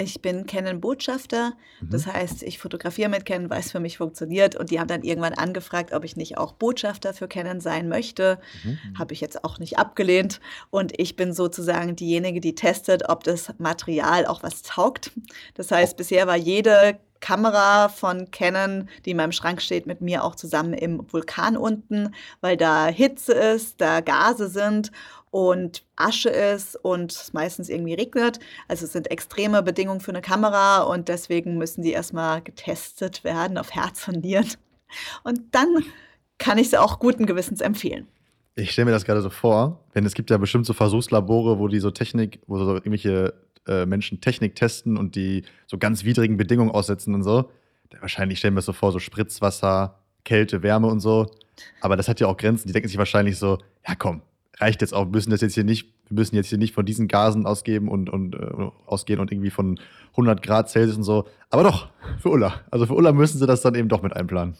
[0.00, 1.54] Ich bin Canon-Botschafter.
[1.80, 1.90] Mhm.
[1.90, 4.56] Das heißt, ich fotografiere mit Canon, weil es für mich funktioniert.
[4.56, 8.38] Und die haben dann irgendwann angefragt, ob ich nicht auch Botschafter für Canon sein möchte.
[8.64, 8.78] Mhm.
[8.98, 10.40] Habe ich jetzt auch nicht abgelehnt.
[10.70, 15.12] Und ich bin sozusagen diejenige, die testet, ob das Material auch was taugt.
[15.54, 15.96] Das heißt, oh.
[15.98, 20.72] bisher war jede Kamera von Canon, die in meinem Schrank steht, mit mir auch zusammen
[20.72, 24.92] im Vulkan unten, weil da Hitze ist, da Gase sind
[25.30, 28.38] und Asche ist und es meistens irgendwie regnet.
[28.66, 33.58] Also es sind extreme Bedingungen für eine Kamera und deswegen müssen die erstmal getestet werden
[33.58, 34.48] auf Herz und Nieren.
[35.22, 35.84] Und dann
[36.38, 38.08] kann ich sie auch guten Gewissens empfehlen.
[38.54, 41.68] Ich stelle mir das gerade so vor, denn es gibt ja bestimmt so Versuchslabore, wo
[41.68, 43.34] die so Technik, wo so irgendwelche
[43.66, 47.50] äh, Menschen Technik testen und die so ganz widrigen Bedingungen aussetzen und so.
[48.00, 51.30] Wahrscheinlich stellen wir es so vor, so Spritzwasser, Kälte, Wärme und so.
[51.80, 52.68] Aber das hat ja auch Grenzen.
[52.68, 54.22] Die denken sich wahrscheinlich so, ja komm,
[54.58, 55.06] reicht jetzt auch.
[55.06, 57.88] Wir müssen das jetzt hier nicht, wir müssen jetzt hier nicht von diesen Gasen ausgeben
[57.88, 59.80] und, und äh, ausgehen und irgendwie von
[60.12, 61.26] 100 Grad Celsius und so.
[61.50, 61.88] Aber doch,
[62.20, 62.60] für Ulla.
[62.70, 64.56] Also für Ulla müssen sie das dann eben doch mit einplanen.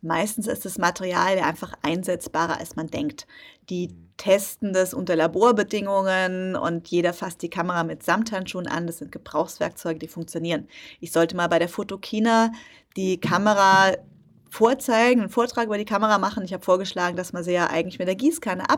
[0.00, 3.26] Meistens ist das Material ja einfach einsetzbarer, als man denkt.
[3.68, 8.86] Die testen das unter Laborbedingungen und jeder fasst die Kamera mit Samthandschuhen an.
[8.86, 10.68] Das sind Gebrauchswerkzeuge, die funktionieren.
[11.00, 12.52] Ich sollte mal bei der Fotokina
[12.96, 13.92] die Kamera
[14.50, 16.44] vorzeigen, einen Vortrag über die Kamera machen.
[16.44, 18.68] Ich habe vorgeschlagen, dass man sie ja eigentlich mit der Gießkanne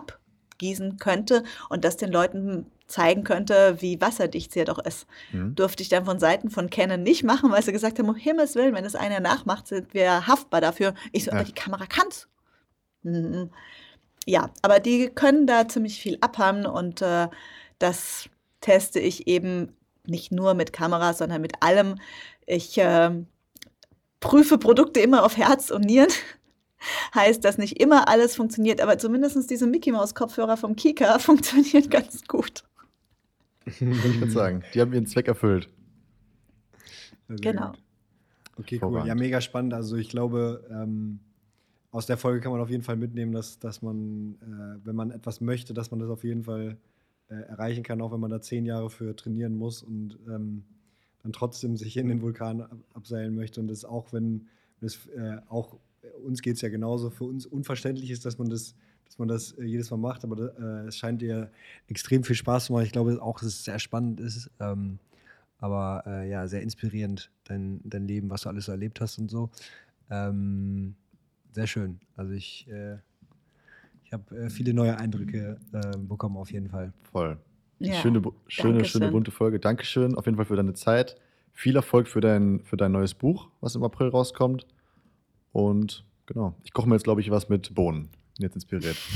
[0.61, 5.07] abgießen könnte und das den Leuten zeigen könnte, wie wasserdicht sie ja doch ist.
[5.33, 5.55] Mhm.
[5.55, 8.55] Durfte ich dann von Seiten von Canon nicht machen, weil sie gesagt haben, um Himmels
[8.57, 10.95] Willen, wenn es einer nachmacht, sind wir haftbar dafür.
[11.13, 11.37] Ich so, ja.
[11.37, 12.29] aber die Kamera kann's.
[13.03, 13.51] Mhm.
[14.27, 17.29] Ja, aber die können da ziemlich viel abhaben und äh,
[17.79, 18.29] das
[18.61, 21.95] teste ich eben nicht nur mit Kameras, sondern mit allem.
[22.45, 23.11] Ich äh,
[24.19, 26.11] prüfe Produkte immer auf Herz und Nieren.
[27.15, 31.89] heißt, dass nicht immer alles funktioniert, aber zumindest diese Mickey Mouse Kopfhörer vom Kika funktionieren
[31.91, 32.65] ganz gut.
[33.65, 34.63] Würde ich gerade sagen.
[34.75, 35.69] Die haben ihren Zweck erfüllt.
[37.29, 37.73] Genau.
[38.57, 39.07] Okay, cool.
[39.07, 39.75] Ja, mega spannend.
[39.75, 41.21] Also ich glaube, ähm,
[41.93, 45.11] aus der Folge kann man auf jeden Fall mitnehmen, dass, dass man, äh, wenn man
[45.11, 46.77] etwas möchte, dass man das auf jeden Fall
[47.29, 50.65] äh, erreichen kann, auch wenn man da zehn Jahre für trainieren muss und ähm,
[51.23, 53.61] dann trotzdem sich in den Vulkan ab abseilen möchte.
[53.61, 54.49] Und das auch, wenn
[54.81, 55.79] das äh, auch
[56.25, 58.75] uns geht es ja genauso, für uns unverständlich ist, dass man das
[59.11, 61.51] dass man das äh, jedes Mal macht, aber äh, es scheint dir
[61.89, 62.85] extrem viel Spaß zu machen.
[62.85, 65.01] Ich glaube auch, dass es sehr spannend ist, ähm,
[65.59, 69.29] aber äh, ja, sehr inspirierend, dein, dein Leben, was du alles so erlebt hast und
[69.29, 69.51] so.
[70.11, 70.95] Ähm,
[71.51, 71.99] sehr schön.
[72.15, 72.99] Also ich, äh,
[74.05, 76.93] ich habe äh, viele neue Eindrücke äh, bekommen, auf jeden Fall.
[77.11, 77.37] Voll.
[77.81, 79.59] Ja, schöne, schöne, schöne bunte Folge.
[79.59, 81.17] Dankeschön auf jeden Fall für deine Zeit.
[81.53, 84.67] Viel Erfolg für dein, für dein neues Buch, was im April rauskommt.
[85.53, 88.97] Und genau, ich koche mir jetzt, glaube ich, was mit Bohnen jetzt inspiriert.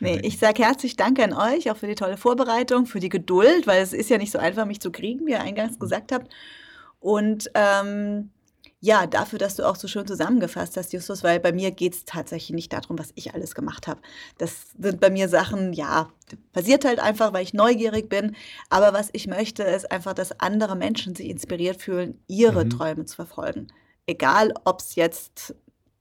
[0.00, 3.66] Nee, ich sage herzlich Danke an euch, auch für die tolle Vorbereitung, für die Geduld,
[3.66, 6.30] weil es ist ja nicht so einfach, mich zu kriegen, wie ihr eingangs gesagt habt.
[7.00, 8.30] Und ähm,
[8.80, 12.04] ja, dafür, dass du auch so schön zusammengefasst hast, Justus, weil bei mir geht es
[12.04, 14.00] tatsächlich nicht darum, was ich alles gemacht habe.
[14.38, 16.08] Das sind bei mir Sachen, ja,
[16.52, 18.36] passiert halt einfach, weil ich neugierig bin.
[18.68, 22.70] Aber was ich möchte, ist einfach, dass andere Menschen sich inspiriert fühlen, ihre mhm.
[22.70, 23.68] Träume zu verfolgen.
[24.06, 25.54] Egal, ob es jetzt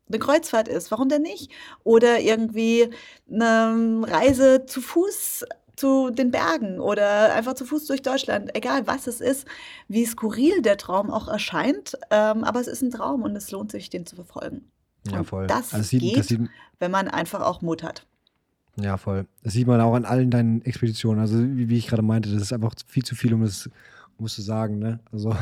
[0.08, 1.52] eine Kreuzfahrt ist, warum denn nicht?
[1.84, 2.90] Oder irgendwie
[3.30, 5.46] eine Reise zu Fuß
[5.76, 9.46] zu den Bergen oder einfach zu Fuß durch Deutschland, egal was es ist,
[9.88, 13.72] wie skurril der Traum auch erscheint, ähm, aber es ist ein Traum und es lohnt
[13.72, 14.62] sich, den zu verfolgen.
[15.12, 15.44] Ja, voll.
[15.44, 16.42] Und das, also geht, das sieht,
[16.80, 18.06] wenn man einfach auch Mut hat.
[18.78, 19.26] Ja, voll.
[19.44, 21.22] Das sieht man auch an allen deinen Expeditionen.
[21.22, 23.70] Also, wie, wie ich gerade meinte, das ist einfach viel zu viel, um es
[24.18, 24.80] um zu sagen.
[24.80, 25.00] Ne?
[25.12, 25.36] Also,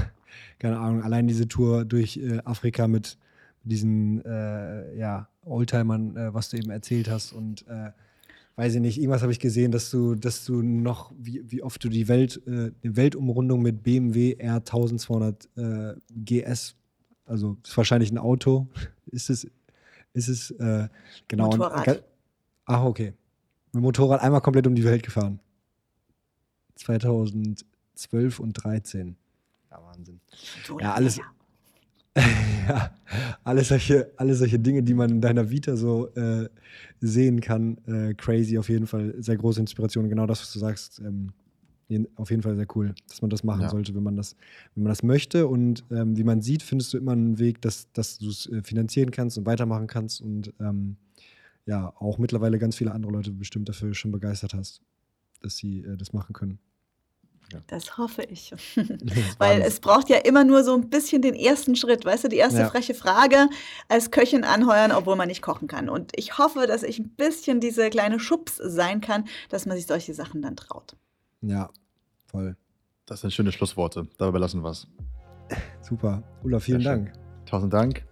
[0.60, 3.18] keine Ahnung, allein diese Tour durch äh, Afrika mit
[3.64, 7.34] diesen äh, ja, Oldtimern, äh, was du eben erzählt hast.
[7.34, 7.92] Und äh,
[8.56, 11.84] weiß ich nicht, irgendwas habe ich gesehen, dass du, dass du noch, wie, wie oft
[11.84, 16.76] du die Welt, äh, die Weltumrundung mit BMW R1200 GS,
[17.26, 18.68] also ist wahrscheinlich ein Auto,
[19.12, 19.48] ist es,
[20.14, 20.88] ist es, äh,
[21.28, 21.48] genau.
[21.48, 21.88] Motorrad.
[21.88, 22.04] Und,
[22.66, 23.14] ach, okay.
[23.72, 25.40] Mit dem Motorrad einmal komplett um die Welt gefahren.
[26.76, 29.16] 2012 und 13.
[29.74, 30.20] Ja, Wahnsinn.
[30.66, 31.20] So ja, alles,
[32.68, 32.92] ja,
[33.44, 36.48] alle solche, alle solche Dinge, die man in deiner Vita so äh,
[37.02, 37.78] sehen kann.
[37.88, 40.10] Äh, crazy auf jeden Fall, sehr große Inspiration.
[40.10, 41.32] Genau das, was du sagst, ähm,
[42.16, 43.70] auf jeden Fall sehr cool, dass man das machen ja.
[43.70, 44.36] sollte, wenn man das,
[44.76, 45.48] wenn man das möchte.
[45.48, 48.62] Und ähm, wie man sieht, findest du immer einen Weg, dass, dass du es äh,
[48.64, 50.22] finanzieren kannst und weitermachen kannst.
[50.22, 50.98] Und ähm,
[51.66, 54.82] ja, auch mittlerweile ganz viele andere Leute bestimmt dafür schon begeistert hast,
[55.42, 56.60] dass sie äh, das machen können.
[57.52, 57.60] Ja.
[57.68, 58.54] Das hoffe ich.
[59.38, 62.38] Weil es braucht ja immer nur so ein bisschen den ersten Schritt, weißt du, die
[62.38, 62.70] erste ja.
[62.70, 63.48] freche Frage
[63.90, 65.90] als Köchin anheuern, obwohl man nicht kochen kann.
[65.90, 69.86] Und ich hoffe, dass ich ein bisschen diese kleine Schubs sein kann, dass man sich
[69.86, 70.96] solche Sachen dann traut.
[71.42, 71.70] Ja,
[72.26, 72.56] voll.
[73.06, 74.08] Das sind schöne Schlussworte.
[74.18, 74.88] Dabei belassen wir es.
[75.82, 76.24] Super.
[76.44, 77.10] Ulla, vielen Sehr Dank.
[77.10, 77.46] Schön.
[77.46, 78.06] Tausend Dank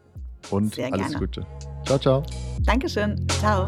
[0.50, 1.20] und Sehr alles gerne.
[1.20, 1.48] Gute.
[1.86, 2.24] Ciao, ciao.
[2.64, 3.28] Dankeschön.
[3.40, 3.68] Ciao.